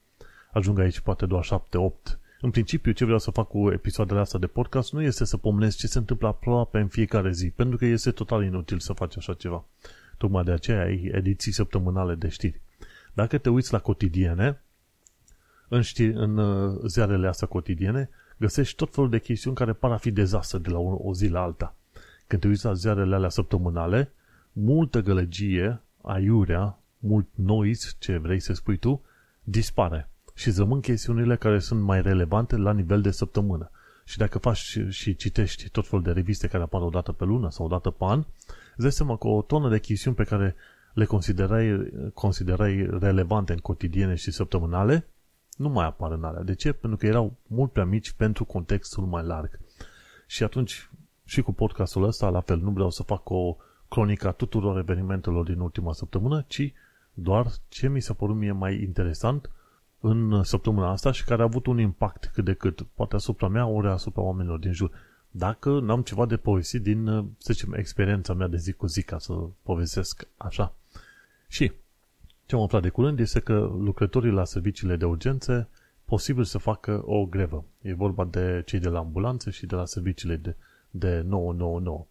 [0.52, 2.19] ajung aici poate doar 7, 8.
[2.41, 5.78] În principiu, ce vreau să fac cu episoadele astea de podcast nu este să pomenesc
[5.78, 9.34] ce se întâmplă aproape în fiecare zi, pentru că este total inutil să faci așa
[9.34, 9.65] ceva.
[10.17, 12.62] Tocmai de aceea ai ediții săptămânale de știri.
[13.13, 14.62] Dacă te uiți la cotidiene,
[15.67, 19.97] în, știri, în uh, ziarele astea cotidiene, găsești tot felul de chestiuni care par a
[19.97, 21.75] fi dezastre de la o, o zi la alta.
[22.27, 24.12] Când te uiți la ziarele alea săptămânale,
[24.51, 29.01] multă gălăgie, aiurea, mult noise, ce vrei să spui tu,
[29.43, 30.10] dispare.
[30.34, 33.71] Și zămân chestiunile care sunt mai relevante la nivel de săptămână.
[34.06, 37.49] Și dacă faci și citești tot felul de reviste care apar o dată pe lună
[37.51, 38.23] sau o dată pe an,
[38.78, 40.56] îți dai seama că o tonă de chestiuni pe care
[40.94, 45.08] le considerai, considerai relevante în cotidiene și săptămânale,
[45.58, 46.42] nu mai apar în alea.
[46.42, 46.72] De ce?
[46.72, 49.60] Pentru că erau mult prea mici pentru contextul mai larg.
[50.28, 50.90] Și atunci,
[51.26, 55.60] și cu podcastul ăsta, la fel, nu vreau să fac o cronica tuturor evenimentelor din
[55.60, 56.74] ultima săptămână, ci
[57.13, 59.50] doar ce mi s-a părut mie mai interesant
[60.00, 63.66] în săptămâna asta și care a avut un impact cât de cât, poate asupra mea,
[63.66, 64.92] ori asupra oamenilor din jur.
[65.38, 67.06] Dacă n-am ceva de povestit din,
[67.38, 70.76] să zicem, experiența mea de zi cu zi, ca să povestesc așa.
[71.47, 71.71] Și
[72.45, 75.67] ce am aflat de curând este că lucrătorii la serviciile de urgențe
[76.06, 77.65] posibil să facă o grevă.
[77.82, 80.56] E vorba de cei de la ambulanțe și de la serviciile de,
[80.89, 82.06] de 999.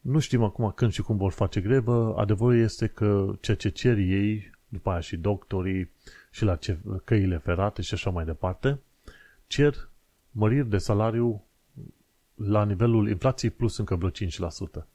[0.00, 2.14] Nu știm acum când și cum vor face grevă.
[2.16, 5.90] Adevărul este că ceea ce cer ei, după aia și doctorii,
[6.30, 6.58] și la
[7.04, 8.78] căile ferate și așa mai departe,
[9.46, 9.88] cer
[10.30, 11.45] măriri de salariu
[12.36, 14.86] la nivelul inflației plus încă vreo 5%.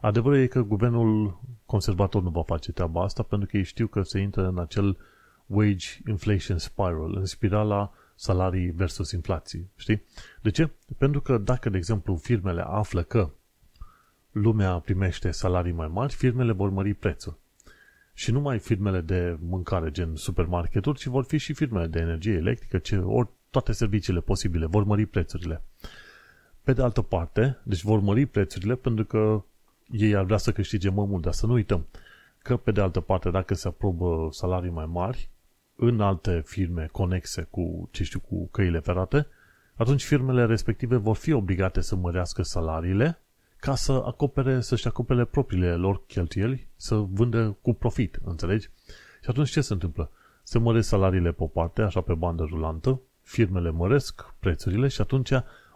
[0.00, 4.02] Adevărul e că guvernul conservator nu va face treaba asta pentru că ei știu că
[4.02, 4.98] se intră în acel
[5.46, 9.70] wage inflation spiral, în spirala salarii versus inflații.
[9.76, 10.02] Știi?
[10.42, 10.70] De ce?
[10.98, 13.30] Pentru că dacă, de exemplu, firmele află că
[14.32, 17.38] lumea primește salarii mai mari, firmele vor mări prețul.
[18.14, 22.34] Și nu mai firmele de mâncare, gen supermarketuri, ci vor fi și firmele de energie
[22.34, 25.62] electrică, ce, ori toate serviciile posibile vor mări prețurile.
[26.68, 29.42] Pe de altă parte, deci vor mări prețurile pentru că
[29.90, 31.86] ei ar vrea să câștige mai mult, dar să nu uităm
[32.38, 35.30] că, pe de altă parte, dacă se aprobă salarii mai mari
[35.76, 39.26] în alte firme conexe cu, ce știu, cu căile ferate,
[39.74, 43.22] atunci firmele respective vor fi obligate să mărească salariile
[43.56, 48.70] ca să acopere, să-și acopere propriile lor cheltuieli, să vândă cu profit, înțelegi?
[49.22, 50.10] Și atunci ce se întâmplă?
[50.42, 55.32] Se măresc salariile pe o parte, așa pe bandă rulantă, firmele măresc prețurile și atunci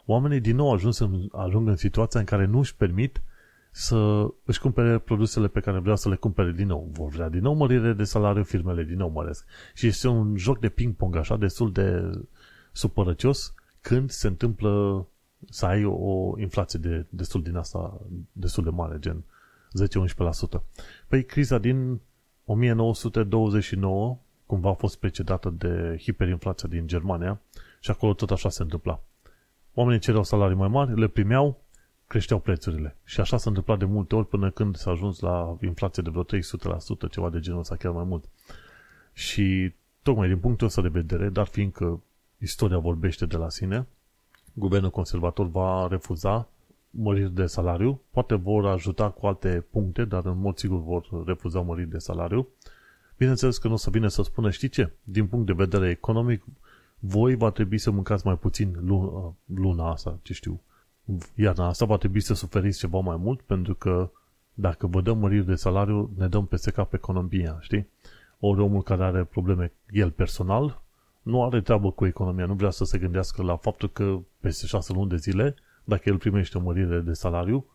[0.07, 3.23] oamenii din nou ajung, în, ajung în situația în care nu își permit
[3.71, 6.89] să își cumpere produsele pe care vreau să le cumpere din nou.
[6.93, 9.47] Vor vrea din nou mărire de salariu, firmele din nou măresc.
[9.75, 12.11] Și este un joc de ping-pong așa, destul de
[12.73, 15.07] supărăcios când se întâmplă
[15.51, 18.01] să ai o inflație de, destul din asta,
[18.33, 19.25] destul de mare, gen
[20.59, 20.63] 10-11%.
[21.09, 22.01] Păi criza din
[22.45, 27.41] 1929 cumva a fost precedată de hiperinflația din Germania
[27.81, 29.03] și acolo tot așa se întâmpla.
[29.75, 31.61] Oamenii cereau salarii mai mari, le primeau,
[32.07, 32.97] creșteau prețurile.
[33.05, 36.25] Și așa s-a întâmplat de multe ori până când s-a ajuns la inflație de vreo
[36.25, 38.25] 300%, ceva de genul ăsta, chiar mai mult.
[39.13, 42.03] Și tocmai din punctul ăsta de vedere, dar fiindcă
[42.39, 43.87] istoria vorbește de la sine,
[44.53, 46.49] guvernul conservator va refuza
[46.91, 51.61] măriri de salariu, poate vor ajuta cu alte puncte, dar în mod sigur vor refuza
[51.61, 52.49] măriri de salariu.
[53.17, 56.45] Bineînțeles că nu o să vină să spună, știi ce, din punct de vedere economic,
[57.05, 60.61] voi va trebui să mâncați mai puțin luna, luna asta, ce știu,
[61.35, 64.11] iarna asta va trebui să suferiți ceva mai mult, pentru că
[64.55, 67.89] dacă vă dăm măriri de salariu, ne dăm peste cap economia, știi?
[68.41, 70.83] Ori omul care are probleme, el personal,
[71.23, 74.93] nu are treabă cu economia, nu vrea să se gândească la faptul că peste șase
[74.93, 77.67] luni de zile, dacă el primește o mărire de salariu,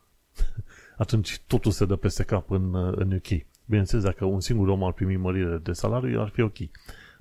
[0.98, 3.46] atunci totul se dă peste cap în, în UK.
[3.66, 6.58] Bineînțeles, dacă un singur om ar primi mărire de salariu, ar fi ok.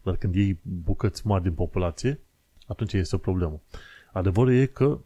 [0.07, 2.21] Dar când iei bucăți mari din populație,
[2.67, 3.61] atunci este o problemă.
[4.13, 4.99] Adevărul e că,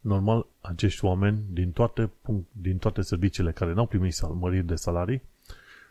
[0.00, 2.10] normal, acești oameni din toate,
[2.52, 5.22] din toate serviciile care n-au primit măriri de salarii,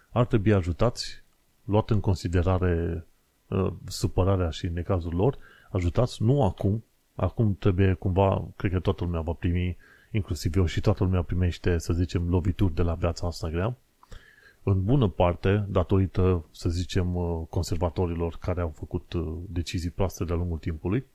[0.09, 1.23] ar trebui ajutați,
[1.63, 3.05] luat în considerare
[3.47, 5.37] uh, supărarea și necazul lor,
[5.71, 6.83] ajutați nu acum,
[7.15, 9.77] acum trebuie cumva, cred că toată lumea va primi,
[10.11, 13.77] inclusiv eu și toată lumea primește, să zicem, lovituri de la viața asta grea,
[14.63, 20.35] în bună parte, datorită, să zicem, uh, conservatorilor care au făcut uh, decizii proaste de-a
[20.35, 21.05] lungul timpului,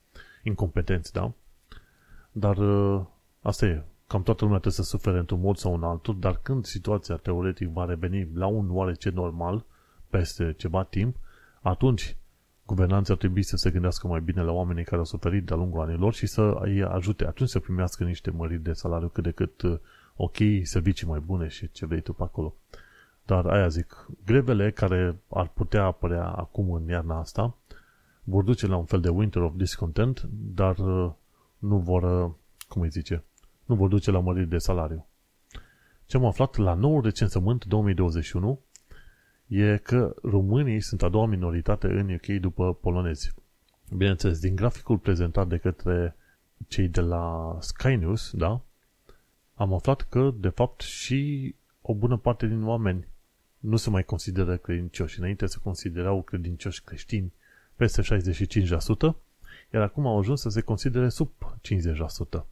[0.43, 1.31] incompetenți, da?
[2.31, 3.05] Dar uh,
[3.41, 6.65] asta e, cam toată lumea trebuie să sufere într-un mod sau un altul, dar când
[6.65, 9.65] situația teoretic va reveni la un oarece normal,
[10.09, 11.15] peste ceva timp,
[11.61, 12.17] atunci
[12.65, 15.81] guvernanții ar trebui să se gândească mai bine la oamenii care au suferit de-a lungul
[15.81, 19.61] anilor și să îi ajute atunci să primească niște măriri de salariu cât de cât
[20.15, 22.55] ok, servicii mai bune și ce vrei tu pe acolo.
[23.27, 27.55] Dar aia zic, grevele care ar putea apărea acum în iarna asta
[28.23, 31.11] vor duce la un fel de winter of discontent, dar uh,
[31.57, 32.31] nu vor, uh,
[32.67, 33.23] cum îi zice,
[33.65, 35.05] nu vor duce la măriri de salariu.
[36.05, 38.59] Ce am aflat la noul recensământ 2021
[39.47, 43.33] e că românii sunt a doua minoritate în UK după polonezi.
[43.89, 46.15] Bineînțeles, din graficul prezentat de către
[46.67, 48.61] cei de la Sky News, da,
[49.53, 53.07] am aflat că, de fapt, și o bună parte din oameni
[53.59, 55.19] nu se mai consideră credincioși.
[55.19, 57.33] Înainte se considerau credincioși creștini
[57.75, 58.05] peste 65%,
[59.73, 61.31] iar acum au ajuns să se considere sub
[62.39, 62.45] 50%.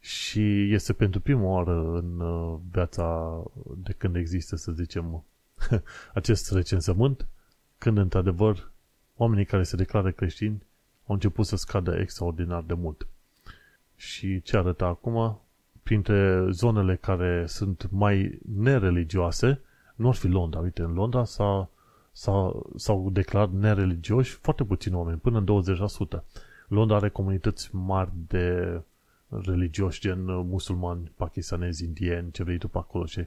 [0.00, 3.42] Și este pentru prima oară în uh, viața
[3.76, 5.24] de când există, să zicem,
[6.14, 7.26] acest recensământ,
[7.78, 8.70] când într-adevăr
[9.16, 10.62] oamenii care se declară creștini
[11.06, 13.06] au început să scadă extraordinar de mult.
[13.96, 15.40] Și ce arată acum?
[15.82, 19.60] Printre zonele care sunt mai nereligioase,
[20.02, 20.60] nu ar fi Londra.
[20.60, 21.70] Uite, în Londra s-a,
[22.12, 25.62] s-a, s-au declarat nereligioși foarte puțini oameni, până în
[26.18, 26.22] 20%.
[26.68, 28.80] Londra are comunități mari de
[29.28, 33.26] religioși, gen musulmani, pakistanezi, indieni, ce vrei tu pe acolo și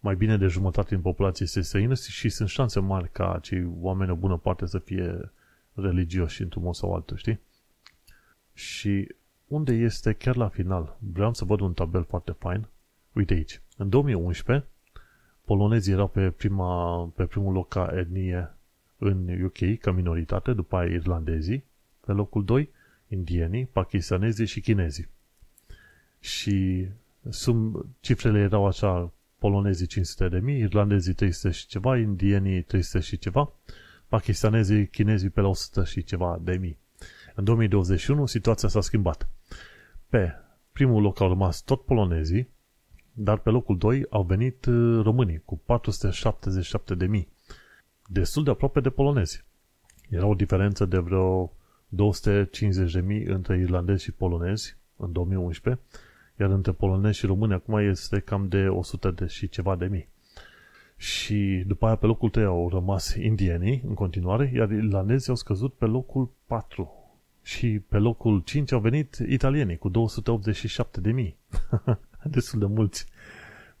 [0.00, 4.10] mai bine de jumătate din populație este străină și sunt șanse mari ca acei oameni
[4.10, 5.32] o bună parte să fie
[5.74, 7.40] religioși într-un mod sau altul, știi?
[8.52, 9.14] Și
[9.46, 10.96] unde este chiar la final?
[11.12, 12.66] Vreau să văd un tabel foarte fain.
[13.12, 13.60] Uite aici.
[13.76, 14.66] În 2011,
[15.44, 18.54] polonezii erau pe, prima, pe primul loc ca etnie
[18.98, 21.64] în UK, ca minoritate, după aia irlandezii,
[22.06, 22.70] pe locul 2,
[23.08, 25.08] indienii, pakistanezii și chinezii.
[26.20, 26.86] Și
[27.28, 33.18] sum, cifrele erau așa, polonezii 500 de mii, irlandezii 300 și ceva, indienii 300 și
[33.18, 33.52] ceva,
[34.08, 36.78] pakistanezii, chinezii pe la 100 și ceva de mii.
[37.34, 39.28] În 2021 situația s-a schimbat.
[40.08, 40.32] Pe
[40.72, 42.48] primul loc au rămas tot polonezii,
[43.14, 47.28] dar pe locul 2 au venit uh, românii cu 477 de mii.
[48.06, 49.44] Destul de aproape de polonezi.
[50.10, 51.52] Era o diferență de vreo
[51.88, 55.82] 250 de mii între irlandezi și polonezi în 2011,
[56.40, 60.08] iar între polonezi și români acum este cam de 100 de și ceva de mii.
[60.96, 65.74] Și după aia pe locul 3 au rămas indienii în continuare, iar irlandezii au scăzut
[65.74, 66.92] pe locul 4.
[67.42, 71.36] Și pe locul 5 au venit italienii cu 287 de mii.
[72.28, 73.06] destul de mulți.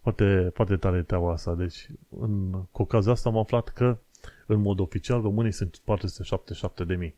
[0.00, 1.54] Poate, poate tare teaua asta.
[1.54, 3.98] Deci, în, cu ocazia asta am aflat că,
[4.46, 7.14] în mod oficial, românii sunt 477 de mii.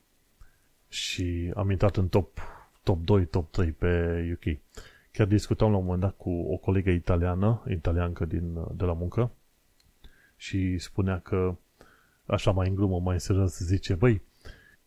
[0.88, 2.38] Și am intrat în top,
[2.82, 4.58] top 2, top 3 pe UK.
[5.12, 9.30] Chiar discutam la un moment dat cu o colegă italiană, italiancă din, de la muncă,
[10.36, 11.56] și spunea că,
[12.26, 14.22] așa mai în glumă, mai în serios, zice, băi,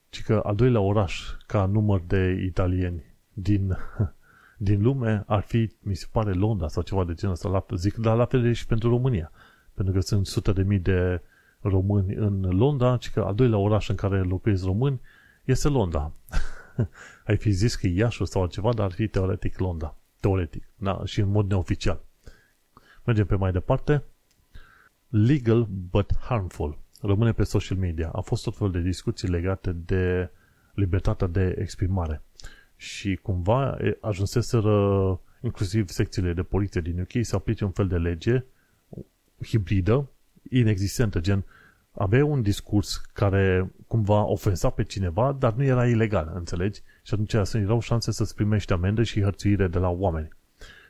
[0.09, 3.77] ci că al doilea oraș ca număr de italieni din
[4.61, 7.49] din lume ar fi, mi se pare, Londra sau ceva de genul ăsta.
[7.49, 9.31] La, zic, dar la fel și pentru România.
[9.73, 11.21] Pentru că sunt sute de mii de
[11.61, 15.01] români în Londra, ci că al doilea oraș în care locuiesc români
[15.43, 16.11] este Londra.
[17.27, 19.95] Ai fi zis că e Iașu sau altceva, dar ar fi teoretic Londra.
[20.19, 22.01] Teoretic, da, și în mod neoficial.
[23.03, 24.03] Mergem pe mai departe.
[25.07, 26.77] Legal but harmful.
[27.01, 28.09] Rămâne pe social media.
[28.09, 30.29] A fost tot felul de discuții legate de
[30.73, 32.21] libertatea de exprimare.
[32.81, 38.43] Și cumva ajunseseră inclusiv secțiile de poliție din UK să aplice un fel de lege
[39.43, 40.09] hibridă,
[40.49, 41.45] inexistentă, gen
[41.91, 46.81] avea un discurs care cumva ofensa pe cineva, dar nu era ilegal, înțelegi?
[47.03, 50.29] Și atunci erau șanse să-ți primești amendă și hărțuire de la oameni.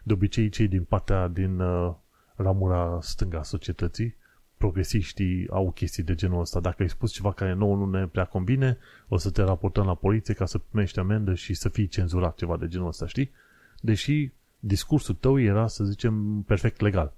[0.03, 1.93] De obicei, cei din partea din uh,
[2.35, 4.15] ramura stânga societății,
[4.59, 6.59] progresiștii au chestii de genul ăsta.
[6.59, 9.95] Dacă ai spus ceva care nouă nu ne prea convine, o să te raportăm la
[9.95, 13.31] poliție ca să primești amendă și să fii cenzurat ceva de genul ăsta, știi?
[13.81, 17.13] Deși discursul tău era, să zicem, perfect legal.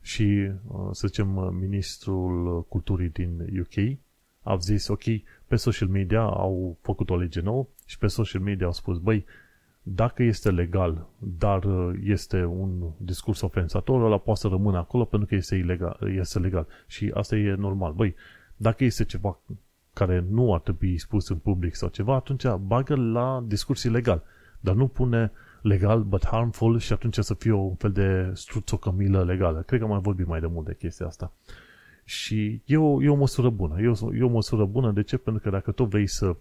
[0.00, 3.98] Și, uh, să zicem, uh, ministrul culturii din UK
[4.42, 5.04] a zis, ok,
[5.46, 9.24] pe social media au făcut o lege nouă și pe social media au spus, băi,
[9.94, 15.28] dacă este legal, dar uh, este un discurs ofensator, ăla poate să rămână acolo pentru
[15.28, 16.66] că este, ilegal, este legal.
[16.86, 17.92] Și asta e normal.
[17.92, 18.14] Băi,
[18.56, 19.38] dacă este ceva
[19.92, 24.22] care nu ar trebui spus în public sau ceva, atunci bagă la discurs ilegal.
[24.60, 25.32] Dar nu pune
[25.62, 29.60] legal but harmful și atunci să fie un fel de struțocămilă legală.
[29.60, 31.32] Cred că mai vorbim mai de mult de chestia asta.
[32.04, 33.80] Și e o, e o măsură bună.
[33.80, 34.92] E o, e o măsură bună.
[34.92, 35.16] De ce?
[35.16, 36.36] Pentru că dacă tot vrei să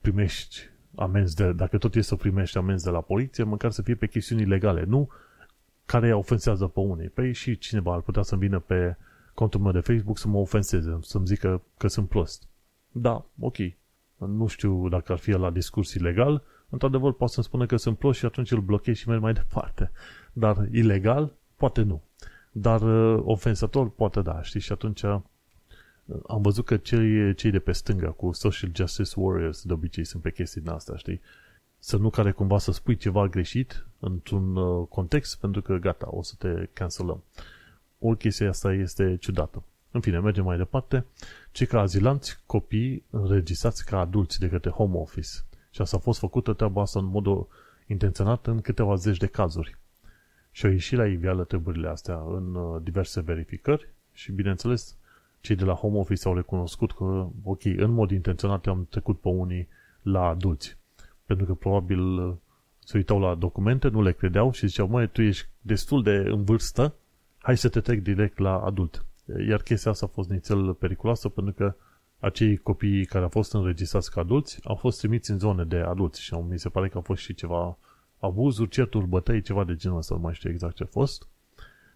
[0.00, 3.94] primești amenzi de, dacă tot e să primești amenzi de la poliție, măcar să fie
[3.94, 5.08] pe chestiuni legale, nu
[5.86, 7.08] care ofensează pe unii.
[7.08, 8.96] Păi și cineva ar putea să vină pe
[9.34, 12.48] contul meu de Facebook să mă ofenseze, să-mi zică că sunt prost.
[12.92, 13.56] Da, ok.
[14.16, 18.18] Nu știu dacă ar fi la discurs ilegal, într-adevăr poate să-mi spună că sunt prost
[18.18, 19.90] și atunci îl blochez și merg mai departe.
[20.32, 22.02] Dar ilegal, poate nu.
[22.52, 24.60] Dar uh, ofensator, poate da, știi?
[24.60, 25.20] Și atunci uh,
[26.26, 30.22] am văzut că cei, cei de pe stânga cu Social Justice Warriors de obicei sunt
[30.22, 31.20] pe chestii din asta, știi?
[31.78, 36.22] Să nu care cumva să spui ceva greșit într-un uh, context pentru că gata, o
[36.22, 37.22] să te cancelăm.
[37.98, 39.62] O chestie asta este ciudată.
[39.90, 41.04] În fine, mergem mai departe.
[41.52, 45.28] Cei ca azilanți copii înregistrați ca adulți de către Home Office.
[45.70, 47.46] Și asta a fost făcută treaba asta în mod
[47.86, 49.76] intenționat în câteva zeci de cazuri.
[50.50, 54.96] Și au ieșit la iveală treburile astea în uh, diverse verificări și, bineînțeles,
[55.40, 59.28] cei de la Home Office au recunoscut că, ok, în mod intenționat am trecut pe
[59.28, 59.68] unii
[60.02, 60.76] la adulți.
[61.24, 62.34] Pentru că probabil uh,
[62.78, 66.44] se uitau la documente, nu le credeau și ziceau, măi, tu ești destul de în
[66.44, 66.94] vârstă,
[67.38, 69.04] hai să te trec direct la adult.
[69.48, 71.74] Iar chestia asta a fost nițel periculoasă pentru că
[72.18, 76.22] acei copii care au fost înregistrați ca adulți au fost trimiți în zone de adulți
[76.22, 77.78] și mi se pare că au fost și ceva
[78.18, 81.28] abuzuri, certuri, bătăi, ceva de genul ăsta, nu mai știu exact ce a fost.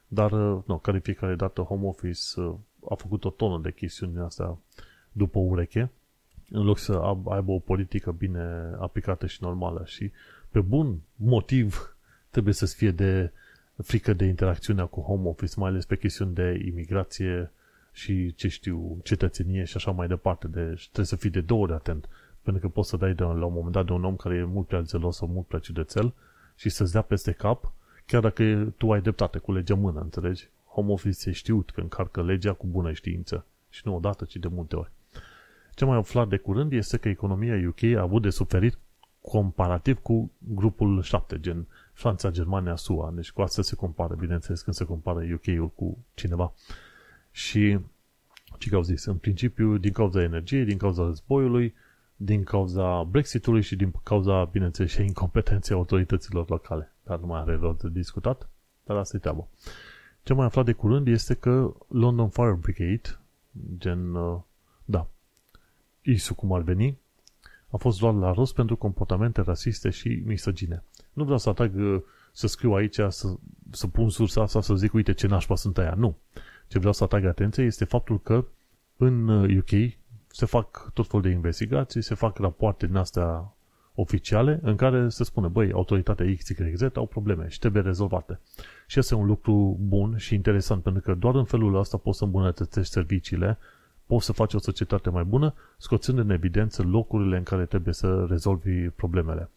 [0.09, 2.55] Dar, uh, nu, care fiecare dată Home Office uh,
[2.89, 4.59] a făcut o tonă de chestiuni din astea
[5.13, 5.91] după ureche,
[6.51, 6.93] în loc să
[7.25, 10.11] aibă o politică bine aplicată și normală și
[10.51, 11.97] pe bun motiv
[12.35, 13.33] trebuie să fie de
[13.83, 17.51] frică de interacțiunea cu home office, mai ales pe chestiuni de imigrație
[17.93, 20.49] și, ce știu, cetățenie și așa mai departe.
[20.49, 22.09] Deci trebuie să fii de două ori atent,
[22.43, 24.45] pentru că poți să dai de, la un moment dat de un om care e
[24.45, 26.13] mult prea zelos sau mult prea ciudățel
[26.57, 27.73] și să-ți dea peste cap,
[28.07, 30.49] chiar dacă tu ai dreptate cu legea mână, înțelegi?
[30.73, 33.47] Home office e știut că încarcă legea cu bună știință.
[33.69, 34.91] Și nu odată, ci de multe ori.
[35.75, 38.79] Ce mai aflat de curând este că economia UK a avut de suferit
[39.21, 43.13] comparativ cu grupul 7, gen Franța, Germania, SUA.
[43.15, 46.53] Deci cu asta se compară, bineînțeles, când se compară UK-ul cu cineva.
[47.31, 47.79] Și
[48.59, 49.05] ce au zis?
[49.05, 51.75] În principiu, din cauza energiei, din cauza războiului,
[52.17, 56.93] din cauza Brexitului și din cauza, bineînțeles, și incompetenței autorităților locale.
[57.03, 58.49] Dar nu mai are rost de discutat,
[58.85, 59.47] dar asta e treaba.
[60.23, 63.19] Ce mai aflat de curând este că London Fire Brigade,
[63.79, 64.41] gen, uh,
[64.85, 65.09] da,
[66.03, 66.99] ISU cum ar veni,
[67.69, 70.83] a fost luat la rost pentru comportamente rasiste și misogine.
[71.13, 72.03] Nu vreau să atrag, uh,
[72.33, 73.37] să scriu aici, să,
[73.71, 75.95] să pun sursa asta, să zic, uite ce nașpa sunt aia.
[75.97, 76.17] Nu.
[76.69, 78.45] Ce vreau să atrag atenție este faptul că
[78.97, 79.93] în UK uh,
[80.27, 83.55] se fac tot felul de investigații, se fac rapoarte din astea
[83.95, 88.41] oficiale în care se spune, băi, autoritatea XYZ au probleme și trebuie rezolvate.
[88.87, 92.25] Și este un lucru bun și interesant, pentru că doar în felul ăsta poți să
[92.25, 93.59] îmbunătățești serviciile,
[94.07, 98.27] poți să faci o societate mai bună, scoțând în evidență locurile în care trebuie să
[98.29, 99.51] rezolvi problemele.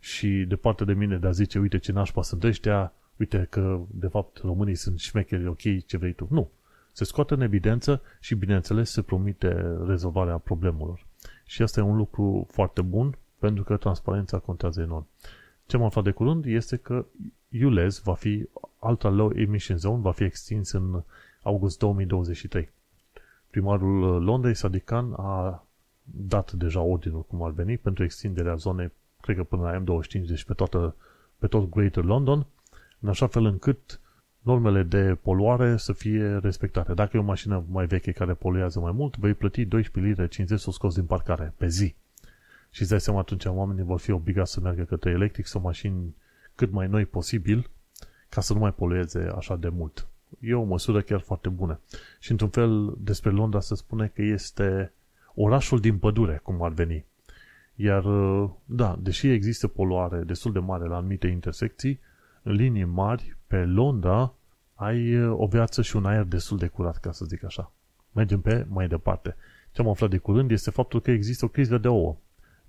[0.00, 3.80] Și de partea de mine de a zice, uite ce nașpa sunt ăștia, uite că
[3.90, 6.26] de fapt românii sunt șmecheri, ok, ce vrei tu.
[6.30, 6.50] Nu.
[6.92, 11.06] Se scoate în evidență și bineînțeles se promite rezolvarea problemelor.
[11.44, 15.06] Și asta e un lucru foarte bun pentru că transparența contează enorm.
[15.66, 17.04] Ce am aflat de curând este că
[17.62, 21.02] ULEZ va fi, Ultra Low Emission Zone va fi extins în
[21.42, 22.70] august 2023.
[23.50, 25.64] Primarul Londrei, Sadikan, a
[26.02, 30.44] dat deja ordinul cum ar veni pentru extinderea zonei, cred că până la M25, deci
[30.44, 30.94] pe, toată,
[31.38, 32.46] pe tot Greater London,
[33.00, 34.00] în așa fel încât
[34.42, 36.94] normele de poluare să fie respectate.
[36.94, 40.60] Dacă e o mașină mai veche care poluează mai mult, vei plăti 12 lire 50
[40.60, 41.94] să o scoți din parcare pe zi.
[42.78, 46.14] Și îți dai seama atunci oamenii vor fi obligați să meargă către electric sau mașini
[46.54, 47.70] cât mai noi posibil
[48.28, 50.08] ca să nu mai polueze așa de mult.
[50.40, 51.80] E o măsură chiar foarte bună.
[52.18, 54.92] Și într-un fel despre Londra se spune că este
[55.34, 57.04] orașul din pădure, cum ar veni.
[57.74, 58.04] Iar,
[58.64, 62.00] da, deși există poluare destul de mare la anumite intersecții,
[62.42, 64.34] în linii mari, pe Londra,
[64.74, 67.72] ai o viață și un aer destul de curat, ca să zic așa.
[68.12, 69.36] Mergem pe mai departe.
[69.72, 72.16] Ce am aflat de curând este faptul că există o criză de ouă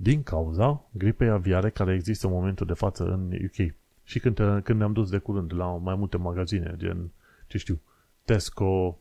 [0.02, 3.76] din cauza gripei aviare care există în momentul de față în UK.
[4.04, 7.12] Și când, te, când ne-am dus de curând la mai multe magazine, gen,
[7.48, 7.82] ce știu,
[8.26, 9.00] Tesco,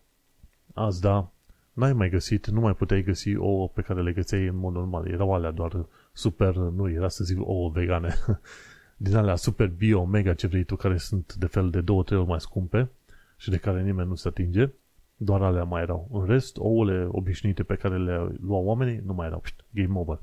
[0.74, 1.32] Asda,
[1.72, 5.06] n-ai mai găsit, nu mai puteai găsi ouă pe care le găseai în mod normal.
[5.08, 8.14] Erau alea doar super, nu era să zic ouă vegane,
[8.96, 12.18] din alea super bio, mega ce vrei tu, care sunt de fel de două, trei
[12.18, 12.90] ori mai scumpe
[13.36, 14.70] și de care nimeni nu se atinge.
[15.16, 16.08] Doar alea mai erau.
[16.12, 19.42] În rest, ouăle obișnuite pe care le luau oamenii nu mai erau.
[19.70, 20.20] Game over.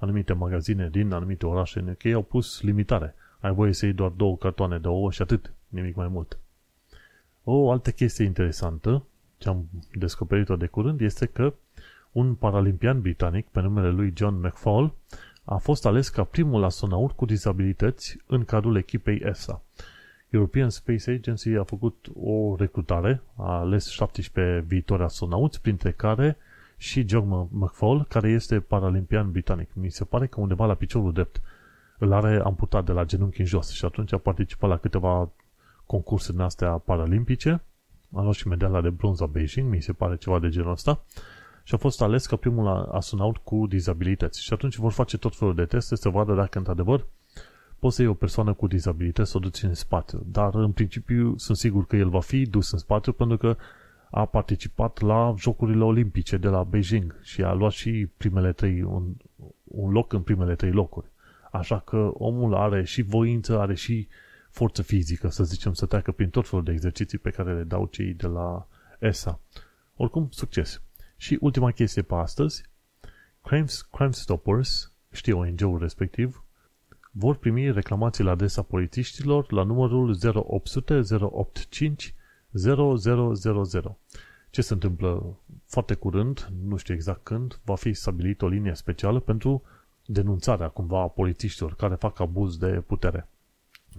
[0.00, 3.14] Anumite magazine din anumite orașe în UK au pus limitare.
[3.40, 5.52] Ai voie să iei doar două cartoane de ouă și atât.
[5.68, 6.38] Nimic mai mult.
[7.44, 9.04] O altă chestie interesantă
[9.38, 11.54] ce am descoperit-o de curând este că
[12.12, 14.94] un paralimpian britanic pe numele lui John McFall
[15.44, 19.62] a fost ales ca primul astronaut cu dizabilități în cadrul echipei ESA.
[20.28, 26.36] European Space Agency a făcut o recrutare, a ales 17 viitori astronauți, printre care
[26.80, 29.68] și John McFall, care este paralimpian britanic.
[29.74, 31.40] Mi se pare că undeva la piciorul drept
[31.98, 35.30] îl are amputat de la genunchi în jos și atunci a participat la câteva
[35.86, 37.62] concursuri din astea paralimpice.
[38.14, 41.04] A luat și medalia de bronz la Beijing, mi se pare ceva de genul ăsta
[41.62, 44.42] și a fost ales ca primul astronaut cu dizabilități.
[44.42, 47.06] Și atunci vor face tot felul de teste să vadă dacă într-adevăr
[47.78, 50.22] poți să iei o persoană cu dizabilități să o duci în spațiu.
[50.26, 53.56] Dar în principiu sunt sigur că el va fi dus în spațiu pentru că
[54.10, 59.14] a participat la Jocurile Olimpice de la Beijing și a luat și primele trei, un,
[59.64, 61.10] un loc în primele trei locuri.
[61.50, 64.08] Așa că omul are și voință, are și
[64.50, 67.86] forță fizică, să zicem, să treacă prin tot felul de exerciții pe care le dau
[67.86, 68.66] cei de la
[68.98, 69.40] ESA.
[69.96, 70.82] Oricum, succes!
[71.16, 72.62] Și ultima chestie pe astăzi,
[73.42, 76.44] Crime, Crime Stoppers, știu ONG-ul respectiv,
[77.10, 82.14] vor primi reclamații la adresa polițiștilor la numărul 0800 085
[82.52, 83.96] 0000.
[84.50, 85.36] Ce se întâmplă
[85.66, 89.62] foarte curând, nu știu exact când, va fi stabilit o linie specială pentru
[90.06, 93.28] denunțarea cumva a polițiștilor care fac abuz de putere.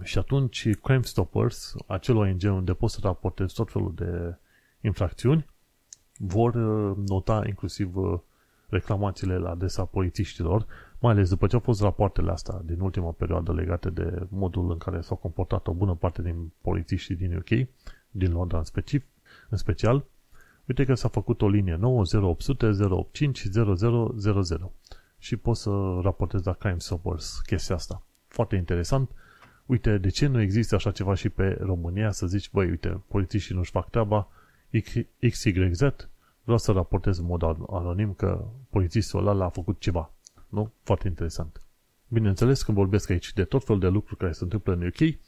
[0.02, 4.36] Și atunci Crime Stoppers, acel ONG unde poți să raportezi tot felul de
[4.80, 5.46] infracțiuni,
[6.18, 8.18] vor uh, nota inclusiv uh,
[8.68, 10.66] reclamațiile la adresa polițiștilor,
[10.98, 14.78] mai ales după ce au fost rapoartele astea din ultima perioadă legate de modul în
[14.78, 17.68] care s-au comportat o bună parte din polițiștii din UK,
[18.12, 19.08] din Londra în, specific,
[19.48, 20.04] în special,
[20.64, 24.72] uite că s-a făcut o linie nouă 0800 085 0000
[25.18, 25.70] și poți să
[26.02, 28.02] raportezi la Crime Stoppers chestia asta.
[28.28, 29.10] Foarte interesant.
[29.66, 33.54] Uite, de ce nu există așa ceva și pe România să zici, băi, uite, polițiștii
[33.54, 34.28] nu-și fac treaba,
[35.30, 35.80] XYZ,
[36.42, 40.12] vreau să raportez în mod anonim că polițistul ăla l-a făcut ceva.
[40.48, 40.72] Nu?
[40.82, 41.62] Foarte interesant.
[42.08, 45.18] Bineînțeles, când vorbesc aici de tot felul de lucruri care se întâmplă în UK,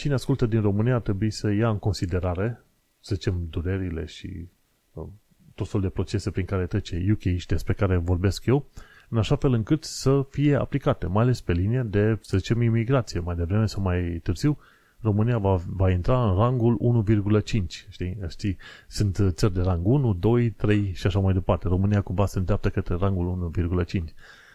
[0.00, 2.64] cine ascultă din România ar trebui să ia în considerare,
[3.00, 4.48] să zicem, durerile și
[4.92, 5.06] uh,
[5.54, 8.66] tot felul de procese prin care trece UK și despre care vorbesc eu,
[9.08, 13.20] în așa fel încât să fie aplicate, mai ales pe linie de, să zicem, imigrație,
[13.20, 14.58] mai devreme sau mai târziu,
[15.00, 18.18] România va, va intra în rangul 1,5, știi?
[18.28, 18.56] știi?
[18.88, 21.68] Sunt țări de rang 1, 2, 3 și așa mai departe.
[21.68, 23.52] România cumva se îndreaptă către rangul
[23.86, 24.02] 1,5.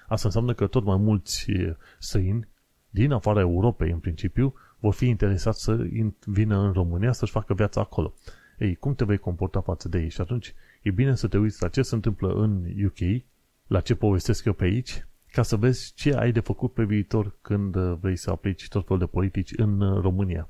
[0.08, 1.52] Asta înseamnă că tot mai mulți
[2.00, 2.48] străini
[2.90, 5.88] din afara Europei, în principiu, vor fi interesați să
[6.26, 8.14] vină în România să-și facă viața acolo.
[8.60, 10.10] Ei, cum te vei comporta față de ei?
[10.10, 13.24] Și atunci e bine să te uiți la ce se întâmplă în UK,
[13.68, 17.38] la ce povestesc eu pe aici, ca să vezi ce ai de făcut pe viitor
[17.42, 20.50] când vrei să aplici tot felul de politici în România.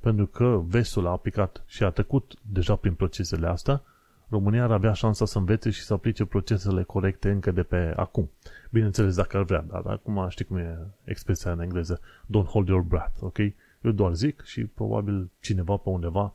[0.00, 3.82] Pentru că vestul a aplicat și a trecut deja prin procesele astea,
[4.28, 8.30] România ar avea șansa să învețe și să aplice procesele corecte încă de pe acum.
[8.70, 12.82] Bineînțeles, dacă ar vrea, dar acum știi cum e expresia în engleză, don't hold your
[12.82, 13.38] breath, ok?
[13.82, 16.34] Eu doar zic și probabil cineva pe undeva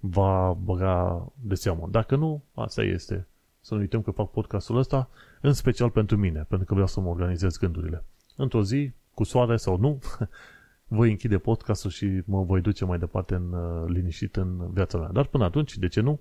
[0.00, 1.88] va băga de seamă.
[1.90, 3.26] Dacă nu, asta este.
[3.60, 5.08] Să nu uităm că fac podcastul ăsta
[5.40, 8.04] în special pentru mine, pentru că vreau să mă organizez gândurile.
[8.36, 9.98] Într-o zi, cu soare sau nu,
[10.98, 15.08] voi închide podcastul și mă voi duce mai departe în uh, liniștit în viața mea.
[15.08, 16.20] Dar până atunci, de ce nu?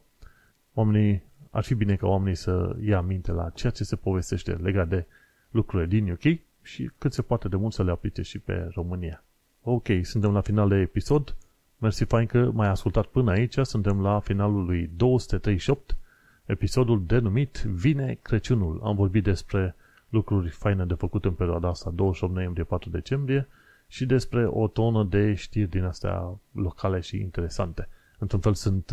[0.73, 4.87] Oamenii ar fi bine ca oamenii să ia minte la ceea ce se povestește legat
[4.87, 5.05] de
[5.49, 9.23] lucrurile din UK și cât se poate de mult să le aplice și pe România.
[9.61, 11.35] Ok, suntem la final de episod.
[11.77, 13.57] Mersi fain că m-ai ascultat până aici.
[13.61, 15.97] Suntem la finalul lui 238,
[16.45, 18.81] episodul denumit Vine Crăciunul.
[18.83, 19.75] Am vorbit despre
[20.09, 23.47] lucruri faine de făcut în perioada asta, 28 noiembrie, 4 decembrie,
[23.87, 27.87] și despre o tonă de știri din astea locale și interesante.
[28.19, 28.91] Într-un fel sunt,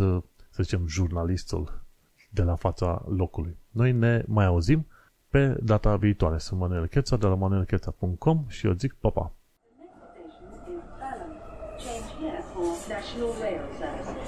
[0.59, 1.83] să zicem, jurnalistul
[2.31, 3.59] de la fața locului.
[3.71, 4.87] Noi ne mai auzim
[5.29, 6.39] pe data viitoare.
[6.39, 9.33] Sunt Manuel Cheța de la manuelcheța.com și eu zic pa, pa!
[11.85, 14.28] Change here for National Rail Services.